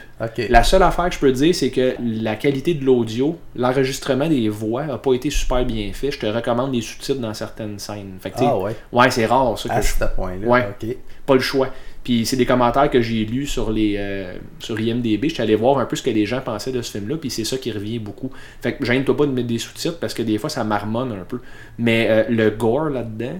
[0.49, 4.27] La seule affaire que je peux te dire, c'est que la qualité de l'audio, l'enregistrement
[4.27, 6.11] des voix a pas été super bien fait.
[6.11, 8.17] Je te recommande des sous-titres dans certaines scènes.
[8.19, 8.75] Fait que, Ah ouais?
[8.91, 10.45] ouais, c'est rare ça que À je ce point-là.
[10.47, 10.67] Ouais.
[10.81, 10.95] Ok.
[11.25, 11.69] pas le choix.
[12.03, 15.29] Puis c'est des commentaires que j'ai lus sur les euh, sur IMDB.
[15.29, 17.43] J'étais allé voir un peu ce que les gens pensaient de ce film-là, puis c'est
[17.43, 18.31] ça qui revient beaucoup.
[18.61, 21.23] Fait que gêne-toi pas de mettre des sous-titres parce que des fois ça marmonne un
[21.27, 21.39] peu.
[21.77, 23.39] Mais euh, le gore là-dedans,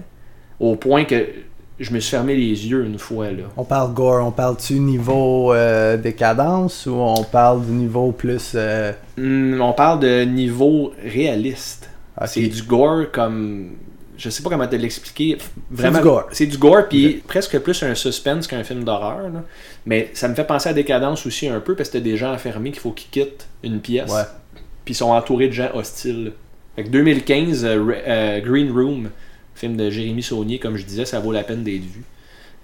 [0.60, 1.26] au point que
[1.80, 3.44] je me suis fermé les yeux une fois là.
[3.56, 8.52] On parle gore, on parle-tu niveau euh, décadence ou on parle du niveau plus.
[8.54, 11.88] euh, Hmm, on parle de niveau réaliste.
[12.26, 13.70] C'est du gore comme.
[14.18, 15.38] Je sais pas comment te l'expliquer.
[15.70, 16.28] Vraiment, du gore.
[16.32, 19.30] C'est du gore, puis presque plus un suspense qu'un film d'horreur.
[19.86, 22.34] Mais ça me fait penser à Décadence aussi un peu, parce que t'as des gens
[22.34, 24.12] enfermés qu'il faut qu'ils quittent une pièce.
[24.84, 26.32] Puis ils sont entourés de gens hostiles.
[26.76, 29.08] Fait que 2015, euh, Re- euh, Green Room,
[29.60, 32.02] film de Jérémy Saunier, comme je disais, ça vaut la peine d'être vu.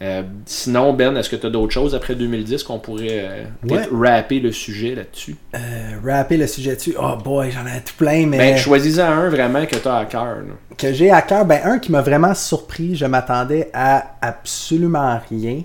[0.03, 3.89] Euh, sinon, Ben, est-ce que tu as d'autres choses après 2010 qu'on pourrait euh, peut-être
[3.95, 5.37] rapper le sujet là-dessus?
[5.55, 5.59] Euh,
[6.05, 6.95] rapper le sujet dessus.
[7.01, 8.37] Oh boy, j'en ai tout plein, mais.
[8.37, 10.37] Ben, choisis-en un vraiment que tu as à cœur.
[10.37, 10.55] là.
[10.77, 15.63] que j'ai à cœur, ben un qui m'a vraiment surpris, je m'attendais à absolument rien.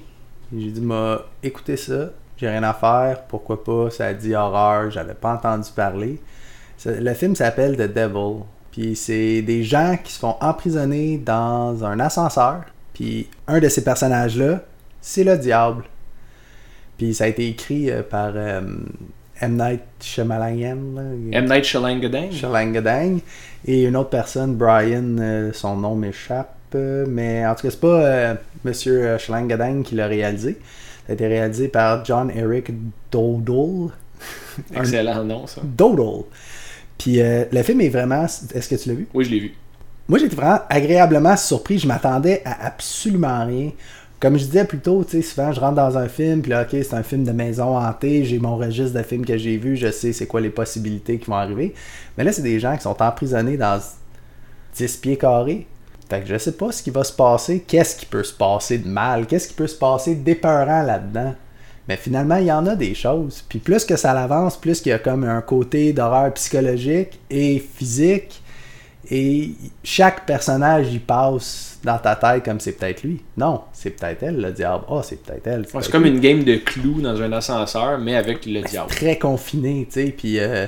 [0.57, 5.13] J'ai dit m'a écoutez ça, j'ai rien à faire, pourquoi pas, ça dit horreur, j'avais
[5.13, 6.19] pas entendu parler.
[6.85, 8.43] Le film s'appelle The Devil.
[8.71, 12.61] Puis c'est des gens qui se font emprisonner dans un ascenseur.
[12.93, 14.61] Puis un de ces personnages-là,
[15.01, 15.83] c'est le diable.
[16.97, 18.61] Puis ça a été écrit euh, par euh,
[19.41, 19.57] M.
[19.57, 20.77] Night Shyamalan.
[21.31, 21.45] M.
[21.45, 22.31] Night Shyamalan.
[22.31, 23.19] Shalangadang.
[23.65, 26.55] Et une autre personne, Brian, euh, son nom m'échappe.
[26.75, 30.59] euh, mais en tout cas, c'est pas Monsieur Shalangadang qui l'a réalisé.
[31.07, 32.71] Ça a été réalisé par John Eric
[33.11, 33.91] Dodle.
[34.75, 35.61] Excellent nom, ça.
[35.63, 36.25] Dodle.
[37.01, 38.25] Puis euh, le film est vraiment.
[38.25, 39.07] Est-ce que tu l'as vu?
[39.15, 39.53] Oui, je l'ai vu.
[40.07, 41.79] Moi, j'étais vraiment agréablement surpris.
[41.79, 43.71] Je m'attendais à absolument rien.
[44.19, 46.61] Comme je disais plus tôt, tu sais, souvent je rentre dans un film, puis là,
[46.61, 49.75] ok, c'est un film de maison hantée, j'ai mon registre de films que j'ai vu,
[49.75, 51.73] je sais c'est quoi les possibilités qui vont arriver.
[52.15, 53.81] Mais là, c'est des gens qui sont emprisonnés dans
[54.75, 55.65] 10 pieds carrés.
[56.07, 58.77] Fait que je sais pas ce qui va se passer, qu'est-ce qui peut se passer
[58.77, 61.33] de mal, qu'est-ce qui peut se passer d'épeurant là-dedans?
[61.87, 63.43] Mais finalement, il y en a des choses.
[63.47, 67.59] Puis plus que ça avance, plus qu'il y a comme un côté d'horreur psychologique et
[67.59, 68.41] physique.
[69.09, 69.51] Et
[69.83, 73.21] chaque personnage y passe dans ta tête comme c'est peut-être lui.
[73.35, 74.85] Non, c'est peut-être elle, le diable.
[74.89, 75.61] Ah, c'est peut-être elle.
[75.61, 76.11] Ouais, c'est comme lui.
[76.11, 78.89] une game de clous dans un ascenseur, mais avec le diable.
[78.89, 80.13] très confiné, tu sais.
[80.15, 80.67] Puis euh,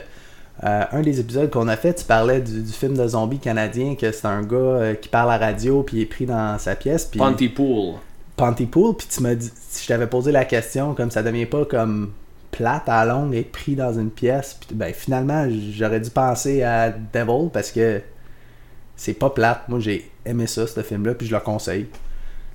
[0.64, 3.96] euh, un des épisodes qu'on a fait, tu parlais du, du film de zombie canadien,
[3.96, 6.58] que c'est un gars euh, qui parle à la radio, puis il est pris dans
[6.58, 7.06] sa pièce.
[7.06, 7.96] Puis Pontypool.
[8.36, 12.12] Pontypool, puis tu m'as dit, je t'avais posé la question, comme ça devient pas comme
[12.52, 14.56] plate à longue, être pris dans une pièce.
[14.60, 18.02] Puis ben finalement, j'aurais dû penser à Devil parce que
[18.96, 19.68] c'est pas plate.
[19.68, 21.88] Moi, j'ai aimé ça, ce film-là, puis je le conseille.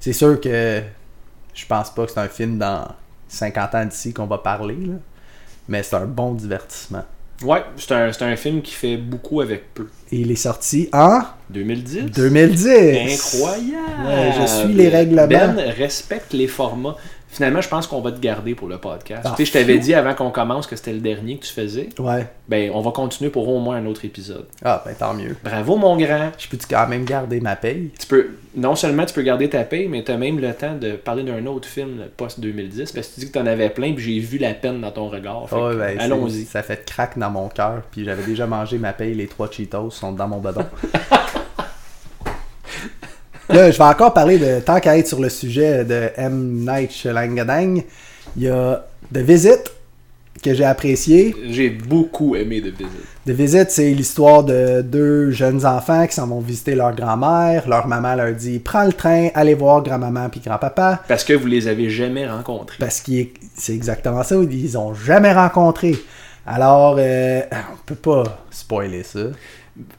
[0.00, 0.82] C'est sûr que
[1.54, 2.86] je pense pas que c'est un film dans
[3.28, 4.78] 50 ans d'ici qu'on va parler,
[5.68, 7.04] mais c'est un bon divertissement.
[7.42, 9.86] Ouais, c'est un, c'est un film qui fait beaucoup avec peu.
[10.10, 11.20] Et il est sorti en
[11.50, 12.06] 2010.
[12.06, 12.68] 2010.
[12.68, 14.06] Incroyable!
[14.06, 15.28] Ouais, je suis les règlements.
[15.28, 16.96] Ben respecte les formats.
[17.28, 19.22] Finalement, je pense qu'on va te garder pour le podcast.
[19.24, 21.52] Ah, tu sais, je t'avais dit avant qu'on commence que c'était le dernier que tu
[21.52, 21.88] faisais.
[21.98, 22.26] Ouais.
[22.48, 24.46] Ben, on va continuer pour au moins un autre épisode.
[24.64, 25.36] Ah, ben tant mieux.
[25.44, 26.30] Bravo, mon grand.
[26.38, 27.90] Je peux-tu quand même garder ma paye?
[27.98, 30.74] Tu peux, non seulement tu peux garder ta paye, mais tu as même le temps
[30.74, 33.92] de parler d'un autre film post-2010 parce que tu dis que tu en avais plein
[33.92, 35.46] puis j'ai vu la peine dans ton regard.
[35.50, 36.44] Que, ben, Allons-y.
[36.44, 39.90] Ça fait crack dans mon cœur, puis j'avais déjà mangé ma paye, les trois Cheetos
[39.90, 40.64] sont dans mon bedon.
[43.48, 46.66] Là, je vais encore parler de, tant qu'à être sur le sujet de M.
[46.68, 47.76] Night Shyamalan,
[48.36, 49.72] il y a The Visit,
[50.42, 51.34] que j'ai apprécié.
[51.48, 53.06] J'ai beaucoup aimé de visite.
[53.26, 57.68] The Visit, c'est l'histoire de deux jeunes enfants qui s'en vont visiter leur grand-mère.
[57.68, 61.46] Leur maman leur dit «Prends le train, allez voir grand-maman puis grand-papa.» Parce que vous
[61.46, 62.76] les avez jamais rencontrés.
[62.78, 63.12] Parce que
[63.54, 65.96] c'est exactement ça, ils ont jamais rencontré.
[66.46, 69.20] Alors, euh, on peut pas spoiler ça.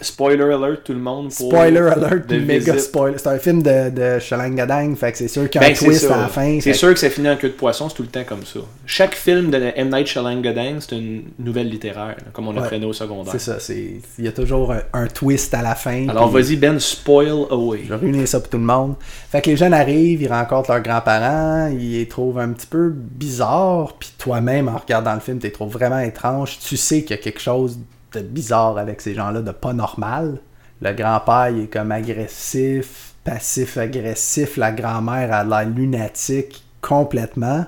[0.01, 1.29] Spoiler alert, tout le monde.
[1.35, 3.17] Pour Spoiler alert, méga spoiler.
[3.17, 5.75] C'est un film de, de Shalangadang, fait que c'est sûr qu'il y a Ben, un
[5.75, 6.55] c'est twist à la fin.
[6.61, 8.45] C'est fait sûr que ça finit en queue de poisson, c'est tout le temps comme
[8.45, 8.59] ça.
[8.85, 9.89] Chaque film de M.
[9.89, 12.59] Night Shyamalan, c'est une nouvelle littéraire, comme on Ouais.
[12.63, 13.33] apprenait au secondaire.
[13.37, 13.73] C'est ça,
[14.17, 16.07] il y a toujours un, un twist à la fin.
[16.09, 17.81] Alors puis vas-y, Ben, spoil away.
[17.85, 18.95] Je vais ruiner ça pour tout le monde.
[19.31, 22.89] Fait que les jeunes arrivent, ils rencontrent leurs grands-parents, ils les trouvent un petit peu
[22.89, 26.57] bizarres, puis toi-même, en regardant le film, tu les trouves vraiment étranges.
[26.59, 27.77] Tu sais qu'il y a quelque chose
[28.13, 30.39] de bizarre avec ces gens-là, de pas normal.
[30.81, 34.57] Le grand-père, il est comme agressif, passif-agressif.
[34.57, 37.65] La grand-mère a l'air lunatique complètement.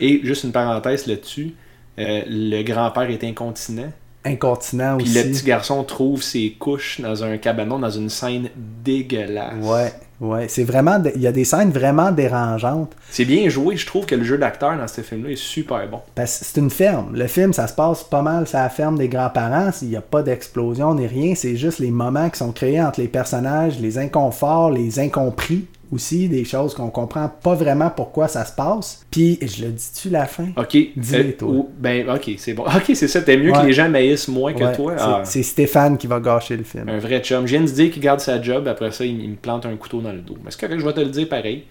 [0.00, 1.54] Et juste une parenthèse là-dessus,
[1.98, 3.92] euh, le grand-père est incontinent.
[4.24, 5.22] Incontinent Puis aussi.
[5.22, 9.64] le petit garçon trouve ses couches dans un cabanon, dans une scène dégueulasse.
[9.64, 10.46] Ouais, ouais.
[10.48, 11.02] C'est vraiment...
[11.14, 12.92] Il y a des scènes vraiment dérangeantes.
[13.10, 16.00] C'est bien joué, je trouve que le jeu d'acteur dans ce film-là est super bon.
[16.14, 17.14] Parce que c'est une ferme.
[17.14, 19.70] Le film, ça se passe pas mal sur la ferme des grands-parents.
[19.82, 21.34] Il n'y a pas d'explosion ni rien.
[21.34, 26.28] C'est juste les moments qui sont créés entre les personnages, les inconforts, les incompris aussi,
[26.28, 29.04] des choses qu'on comprend pas vraiment pourquoi ça se passe.
[29.10, 30.48] Puis, je le dis-tu la fin?
[30.56, 30.76] Ok.
[30.96, 31.48] Dis-le, toi.
[31.48, 32.64] ou- ben, ok, c'est bon.
[32.64, 33.20] Ok, c'est ça.
[33.22, 33.60] T'es mieux Ouais.
[33.60, 34.94] que les gens maïssent moins que toi?
[34.96, 36.88] c'est- Ah, C'est Stéphane qui va gâcher le film.
[36.88, 37.46] un vrai chum.
[37.46, 39.76] Je viens de dire qu'il garde sa job, après ça, il, il me plante un
[39.76, 40.36] couteau dans le dos.
[40.44, 41.64] Mais c'est correct, je vais te le dire pareil.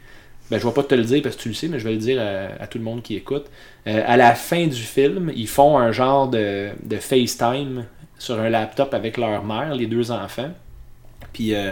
[0.52, 1.94] Ben, je vais pas te le dire parce que tu le sais, mais je vais
[1.94, 3.46] le dire à, à tout le monde qui écoute.
[3.88, 7.86] Euh, à la fin du film, ils font un genre de, de FaceTime
[8.20, 10.52] sur un laptop avec leur mère, les deux enfants.
[11.34, 11.72] Puis euh,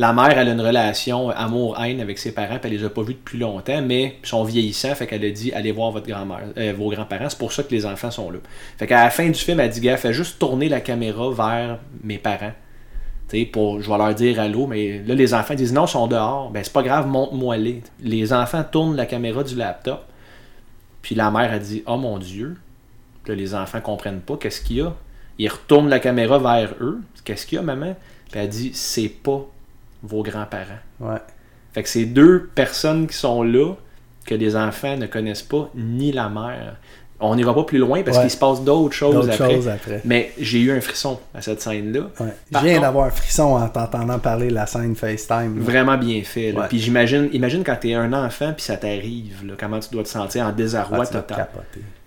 [0.00, 3.02] la mère, elle a une relation amour-haine avec ses parents, puis elle les a pas
[3.02, 6.40] vus depuis longtemps, mais ils sont vieillissants, fait qu'elle a dit allez voir votre grand-mère,
[6.56, 8.38] euh, vos grands-parents, c'est pour ça que les enfants sont là.
[8.78, 11.78] Fait qu'à la fin du film, elle dit gars, fais juste tourner la caméra vers
[12.02, 12.52] mes parents.
[13.28, 15.90] Tu sais, pour, je vais leur dire allô, mais là, les enfants disent non, ils
[15.90, 16.50] sont dehors.
[16.50, 17.82] Ben, c'est pas grave, montre-moi les.
[18.00, 20.06] Les enfants tournent la caméra du laptop.
[21.02, 22.56] Puis la mère a dit Oh mon Dieu.
[23.22, 24.38] Puis là, les enfants comprennent pas.
[24.38, 24.94] Qu'est-ce qu'il y a
[25.38, 27.02] Ils retournent la caméra vers eux.
[27.22, 27.94] Qu'est-ce qu'il y a, maman?
[28.30, 29.46] Puis elle dit C'est pas
[30.02, 30.80] vos grands-parents.
[31.00, 31.18] Ouais.
[31.72, 33.74] Fait que c'est deux personnes qui sont là
[34.26, 36.76] que les enfants ne connaissent pas, ni la mère.
[37.22, 38.22] On n'ira pas plus loin parce Ouais.
[38.24, 40.00] qu'il se passe d'autres choses choses après.
[40.06, 42.08] Mais j'ai eu un frisson à cette scène-là.
[42.18, 42.32] Ouais.
[42.48, 45.58] Je Par viens d'avoir un frisson en t'entendant parler de la scène FaceTime.
[45.58, 45.62] là.
[45.64, 46.52] Vraiment bien fait.
[46.52, 46.60] là.
[46.60, 46.66] Ouais.
[46.68, 50.46] Puis j'imagine, imagine quand t'es un enfant puis ça t'arrive, comment tu dois te sentir
[50.46, 51.48] en désarroi Ah, total.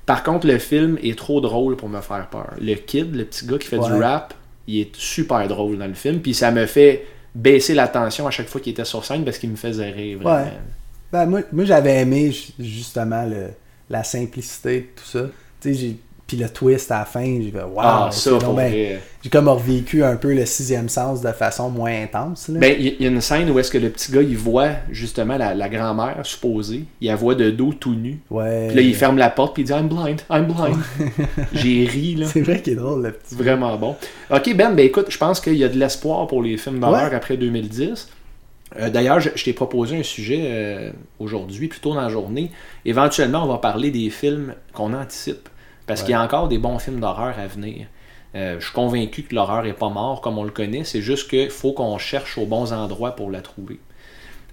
[0.07, 2.49] Par contre, le film est trop drôle pour me faire peur.
[2.59, 4.33] Le kid, le petit gars qui fait du rap,
[4.67, 6.19] il est super drôle dans le film.
[6.21, 7.05] Puis ça me fait
[7.35, 10.19] baisser la tension à chaque fois qu'il était sur scène parce qu'il me faisait rire.
[10.19, 10.45] Vraiment.
[10.45, 10.51] Ouais.
[11.11, 13.49] Ben, moi, moi j'avais aimé ju- justement le,
[13.89, 15.25] la simplicité de tout ça.
[15.61, 15.95] Tu sais,
[16.25, 18.99] puis le twist à la fin, j'ai fait waouh, ah, ça, ben-.
[19.21, 22.47] J'ai comme revécu un peu le sixième sens de façon moins intense.
[22.47, 22.59] Là.
[22.59, 25.37] Ben, il y a une scène où est-ce que le petit gars, il voit justement
[25.37, 26.85] la, la grand-mère supposée.
[27.01, 28.19] Il la voit de dos tout nu.
[28.31, 28.67] ouais.
[28.67, 30.77] Puis là, il ferme la porte puis il dit I'm blind, I'm blind.
[31.53, 32.25] J'ai ri, là.
[32.31, 33.35] C'est vrai qu'il est drôle, le petit.
[33.35, 33.95] Vraiment bon.
[34.31, 37.09] Ok, Ben, ben écoute, je pense qu'il y a de l'espoir pour les films d'horreur
[37.09, 37.15] Ouais.
[37.15, 38.09] après 2010.
[38.79, 42.49] Euh, D'ailleurs, je, je t'ai proposé un sujet euh, aujourd'hui, plus tôt dans la journée.
[42.85, 45.47] Éventuellement, on va parler des films qu'on anticipe.
[45.87, 46.05] Parce Ouais.
[46.07, 47.87] qu'il y a encore des bons films d'horreur à venir.
[48.35, 50.83] Euh, je suis convaincu que l'horreur est pas mort comme on le connaît.
[50.83, 53.79] C'est juste qu'il faut qu'on cherche aux bons endroits pour la trouver.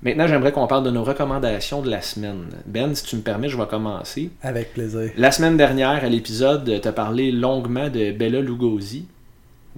[0.03, 2.47] Maintenant, j'aimerais qu'on parle de nos recommandations de la semaine.
[2.66, 4.31] Ben, si tu me permets, je vais commencer.
[4.43, 5.11] Avec plaisir.
[5.16, 9.07] La semaine dernière, à l'épisode, tu as parlé longuement de Bella Lugosi,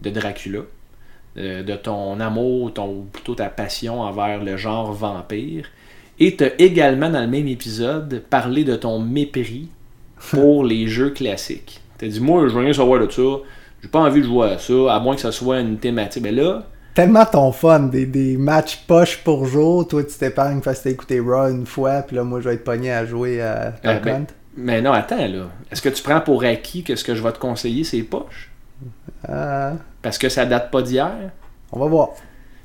[0.01, 0.61] de Dracula,
[1.39, 5.67] euh, de ton amour, ton, ou plutôt ta passion envers le genre vampire.
[6.21, 9.69] Et tu as également, dans le même épisode, parlé de ton mépris
[10.31, 11.81] pour les jeux classiques.
[11.99, 13.23] Tu as dit, moi, je veux rien savoir de ça,
[13.83, 16.23] j'ai pas envie de jouer à ça, à moins que ce soit une thématique.
[16.23, 16.65] Mais là,
[16.95, 19.89] Tellement ton fun, des, des matchs poche pour jour.
[19.89, 22.55] Toi, tu t'épargnes parce que t'as écouté Raw une fois, puis là, moi, je vais
[22.57, 25.49] être pogné à jouer à Euh, Duck ben- mais non, attends, là.
[25.71, 28.51] Est-ce que tu prends pour acquis que ce que je vais te conseiller, c'est poche?
[29.27, 31.13] Ah, Parce que ça date pas d'hier?
[31.73, 32.11] on va voir.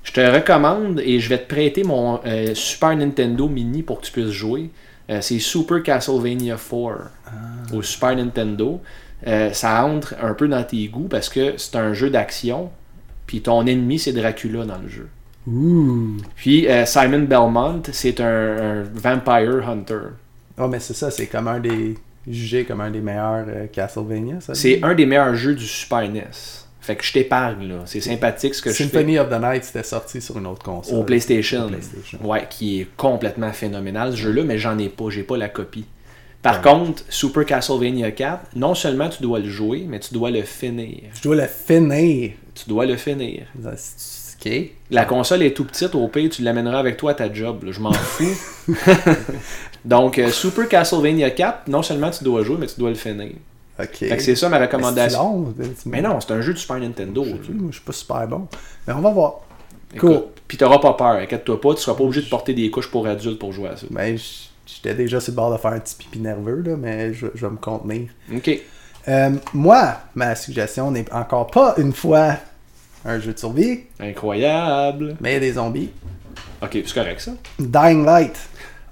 [0.03, 4.05] Je te recommande et je vais te prêter mon euh, Super Nintendo Mini pour que
[4.05, 4.69] tu puisses jouer.
[5.09, 8.81] Euh, c'est Super Castlevania 4 au Super Nintendo.
[9.25, 12.69] Euh, ça entre un peu dans tes goûts parce que c'est un jeu d'action,
[13.25, 15.07] puis ton ennemi c'est Dracula dans le jeu.
[16.35, 20.09] Puis euh, Simon Belmont, c'est un, un Vampire Hunter.
[20.59, 21.95] Oh, mais c'est ça, c'est comme un des.
[22.27, 24.53] jugé comme un des meilleurs Castlevania, ça.
[24.53, 26.66] C'est un des meilleurs jeux du Super NES.
[26.87, 27.81] Fait que je t'épargne là.
[27.83, 28.83] C'est sympathique ce que je fais.
[28.85, 30.97] Symphony of the Night, c'était sorti sur une autre console.
[30.97, 31.65] Au PlayStation.
[31.65, 32.17] Au PlayStation.
[32.23, 35.83] Ouais, qui est complètement phénoménal ce jeu-là, mais j'en ai pas, j'ai pas la copie.
[36.41, 40.43] Par contre, Super Castlevania 4, non seulement tu dois le jouer, mais tu dois le
[40.43, 41.09] finir.
[41.13, 42.31] Je dois le finir.
[42.55, 43.47] Tu dois le finir.
[43.65, 44.49] Ok.
[44.89, 47.73] La console est tout petite, au pire, tu l'amèneras avec toi à ta job, là,
[47.73, 48.73] je m'en fous.
[49.83, 53.33] Donc, euh, Super Castlevania 4, non seulement tu dois jouer, mais tu dois le finir.
[53.77, 55.21] Fait que c'est ça ma recommandation.
[55.23, 55.53] long,
[55.85, 57.23] Mais non, c'est un jeu du Super Nintendo.
[57.23, 58.47] Je, moi, je suis pas super bon.
[58.87, 59.41] Mais on va voir.
[59.93, 60.23] Écoute, Cool.
[60.47, 63.05] Puis t'auras pas peur, inquiète-toi pas, tu seras pas obligé de porter des couches pour
[63.07, 63.85] adultes pour jouer à ça.
[63.89, 64.17] Ben,
[64.65, 67.45] j'étais déjà sur le bord de faire un petit pipi nerveux, là, mais je, je
[67.45, 68.07] vais me contenir.
[68.33, 68.49] Ok.
[69.07, 72.35] Euh, moi, ma suggestion n'est encore pas une fois
[73.05, 75.15] un jeu de survie, Incroyable.
[75.21, 75.89] mais des zombies.
[76.61, 77.31] Ok, c'est correct ça.
[77.59, 78.35] Dying Light.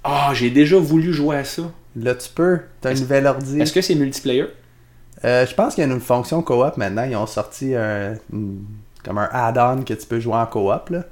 [0.03, 1.63] Ah, j'ai déjà voulu jouer à ça.
[1.95, 2.59] Là, tu peux.
[2.81, 3.59] T'as un nouvel ordi.
[3.59, 4.45] Est-ce que c'est multiplayer?
[5.23, 7.03] Euh, je pense qu'il y a une fonction coop maintenant.
[7.09, 8.15] Ils ont sorti un,
[9.03, 10.89] comme un add-on que tu peux jouer en coop.
[10.89, 11.03] Là.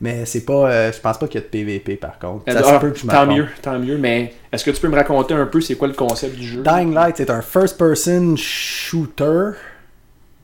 [0.00, 0.68] Mais c'est pas.
[0.70, 2.50] euh, je pense pas qu'il y a de PVP par contre.
[2.52, 3.98] Ça Ah, se peut que je me tant mieux, tant mieux.
[3.98, 6.62] Mais est-ce que tu peux me raconter un peu c'est quoi le concept du jeu?
[6.62, 9.50] Dying Light, c'est un first-person shooter.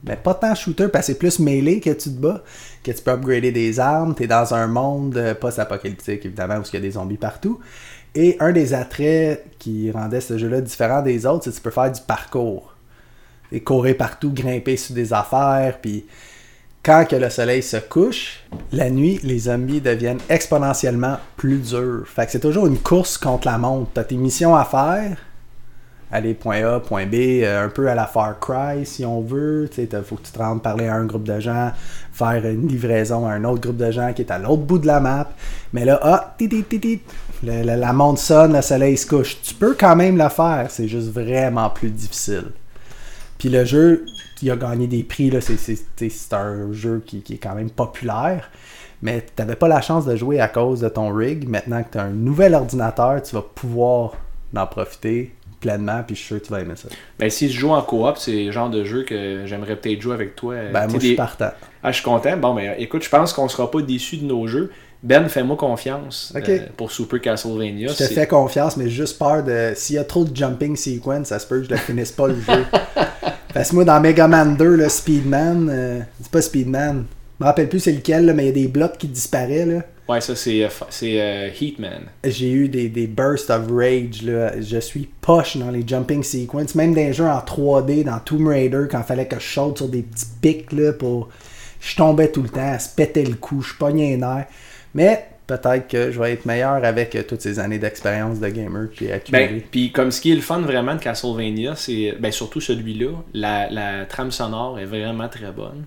[0.05, 2.45] Mais pas tant shooter, parce que c'est plus mêlé que tu te bats,
[2.85, 4.15] que tu peux upgrader des armes.
[4.15, 7.59] T'es dans un monde euh, post-apocalyptique, évidemment, où il y a des zombies partout.
[8.15, 11.71] Et un des attraits qui rendait ce jeu-là différent des autres, c'est que tu peux
[11.73, 12.75] faire du parcours.
[13.51, 16.05] Et courir partout, grimper sur des affaires, puis
[16.89, 22.05] quand que le soleil se couche, la nuit, les zombies deviennent exponentiellement plus durs.
[22.07, 23.91] Fait que c'est toujours une course contre la montre.
[23.93, 25.19] T'as tes missions à faire,
[26.11, 29.69] aller point A, point B, euh, un peu à la Far Cry si on veut.
[29.71, 31.73] Tu sais, faut que tu te rendes parler à un groupe de gens,
[32.13, 34.87] faire une livraison à un autre groupe de gens qui est à l'autre bout de
[34.87, 35.31] la map.
[35.73, 36.37] Mais là, ah,
[37.43, 39.43] la montre sonne, le soleil se couche.
[39.43, 42.47] Tu peux quand même le faire, c'est juste vraiment plus difficile.
[43.39, 44.05] Puis le jeu,
[44.43, 48.51] il a gagné des prix, là, c'est, un jeu qui, qui est quand même populaire.
[49.01, 51.49] Mais tu n'avais pas la chance de jouer à cause de ton rig.
[51.49, 54.15] Maintenant que tu as un nouvel ordinateur, tu vas pouvoir
[54.57, 56.89] en profiter pleinement, puis je suis sûr que tu vas aimer ça.
[57.19, 60.15] Ben, si je joue en coop, c'est le genre de jeu que j'aimerais peut-être jouer
[60.15, 60.55] avec toi.
[60.73, 61.51] Ben, moi, je suis partant.
[61.83, 62.37] Ah, je suis content.
[62.37, 64.71] Bon, ben, écoute, je pense qu'on sera pas déçus de nos jeux.
[65.03, 67.89] Ben, fais-moi confiance euh, pour Super Castlevania.
[67.89, 69.73] Je te fais confiance, mais j'ai juste peur de.
[69.77, 72.27] S'il y a trop de jumping sequence, ça se peut que je ne finisse pas
[72.27, 72.65] le jeu.
[73.55, 77.07] Parce que moi, dans Mega Man 2, le Speedman, euh, c'est pas Speedman.
[77.39, 79.67] Je me rappelle plus c'est lequel, là, mais il y a des blocs qui disparaissent.
[79.69, 79.83] Là.
[80.09, 80.69] Ouais, ça, c'est euh,
[81.03, 82.05] euh, Heatman.
[82.25, 84.23] J'ai eu des, des bursts of rage.
[84.23, 84.61] Là.
[84.61, 86.75] Je suis poche dans les jumping sequences.
[86.75, 89.77] Même dans les jeux en 3D, dans Tomb Raider, quand il fallait que je saute
[89.79, 91.29] sur des petits pics là, pour.
[91.81, 94.47] Je tombais tout le temps, se pétait le cou, je pognais les nerfs.
[94.99, 98.91] Mais peut-être que je vais être meilleur avec euh, toutes ces années d'expérience de gamer
[98.91, 102.33] que j'ai Ben, puis comme ce qui est le fun vraiment de Castlevania, c'est ben
[102.33, 105.85] surtout celui-là, la, la trame sonore est vraiment très bonne.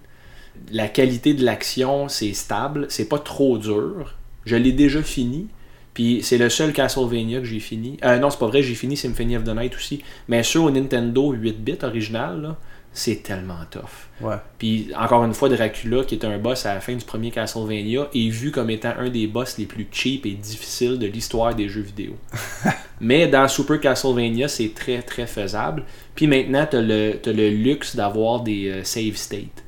[0.72, 4.16] La qualité de l'action, c'est stable, c'est pas trop dur.
[4.46, 5.50] Je l'ai déjà fini.
[5.94, 7.98] Puis c'est le seul Castlevania que j'ai fini.
[8.06, 10.02] Euh, non, c'est pas vrai, j'ai fini Symphony of the Night aussi.
[10.30, 12.58] Mais sur au Nintendo 8-bit original, là,
[12.94, 14.10] c'est tellement tough.
[14.20, 14.36] Ouais.
[14.58, 18.10] Puis encore une fois, Dracula, qui est un boss à la fin du premier Castlevania,
[18.14, 21.70] est vu comme étant un des boss les plus cheap et difficiles de l'histoire des
[21.70, 22.16] jeux vidéo.
[23.02, 25.86] Mais dans Super Castlevania, c'est très très faisable.
[26.16, 29.64] Puis maintenant, tu as le, luxe d'avoir des euh, save states.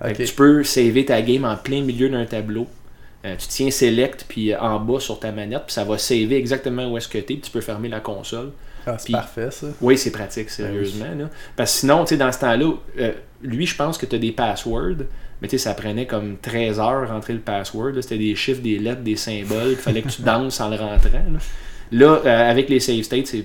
[0.00, 0.16] Fait Ok.
[0.16, 2.66] que Tu peux saver ta game en plein milieu d'un tableau.
[3.24, 6.36] Euh, tu tiens select puis euh, en bas sur ta manette, puis ça va saver
[6.36, 8.50] exactement où est-ce que tu es, puis tu peux fermer la console.
[8.86, 9.66] Ah, c'est parfait ça.
[9.80, 11.06] Oui, c'est pratique, sérieusement.
[11.16, 11.28] là.
[11.56, 13.12] Parce que sinon, dans ce temps-là, euh,
[13.42, 15.04] lui, je pense que tu as des passwords,
[15.40, 17.92] mais tu sais, ça prenait comme 13 heures rentrer le password.
[18.00, 19.70] C'était des chiffres, des lettres, des symboles.
[19.70, 21.10] Il fallait que tu danses en le rentrant.
[21.12, 21.38] Là,
[21.90, 23.44] Là, euh, avec les save states, c'est.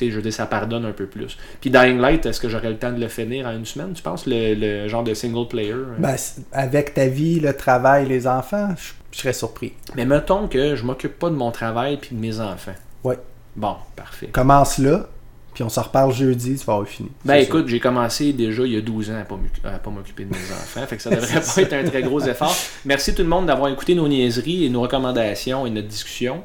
[0.00, 1.36] Je veux dire, ça pardonne un peu plus.
[1.60, 4.00] Puis Dying Light, est-ce que j'aurais le temps de le finir en une semaine, tu
[4.02, 5.72] penses, le, le genre de single player?
[5.72, 5.96] hein?
[5.98, 6.14] Ben,
[6.52, 9.72] avec ta vie, le travail, les enfants, je, je serais surpris.
[9.96, 12.76] Mais mettons que je m'occupe pas de mon travail puis de mes enfants.
[13.02, 13.18] Ouais.
[13.56, 14.28] Bon, parfait.
[14.28, 15.08] Commence là,
[15.54, 17.10] puis on s'en reparle jeudi, tu vas avoir fini.
[17.24, 19.24] Ben écoute, j'ai commencé déjà il y a 12 ans
[19.64, 22.20] à pas m'occuper de mes enfants, fait que ça devrait pas être un très gros
[22.20, 22.54] effort.
[22.84, 26.44] Merci tout le monde d'avoir écouté nos niaiseries et nos recommandations et notre discussion.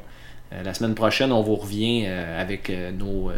[0.52, 3.30] Euh, la semaine prochaine, on vous revient euh, avec euh, nos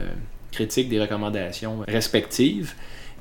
[0.51, 2.73] critiques des recommandations respectives.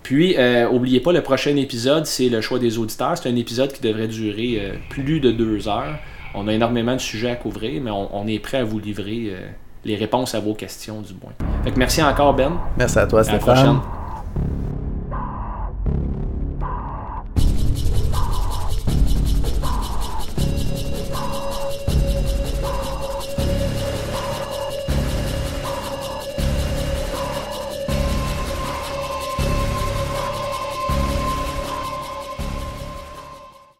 [0.01, 3.17] Puis, euh, oubliez pas, le prochain épisode, c'est le choix des auditeurs.
[3.17, 5.97] C'est un épisode qui devrait durer plus de deux heures.
[6.35, 9.33] On a énormément de sujets à couvrir, mais on, on est prêt à vous livrer
[9.85, 11.31] les réponses à vos questions du moins.
[11.77, 12.51] Merci encore Ben.
[12.77, 13.49] Merci à toi Stéphane.
[13.49, 13.79] À la prochaine.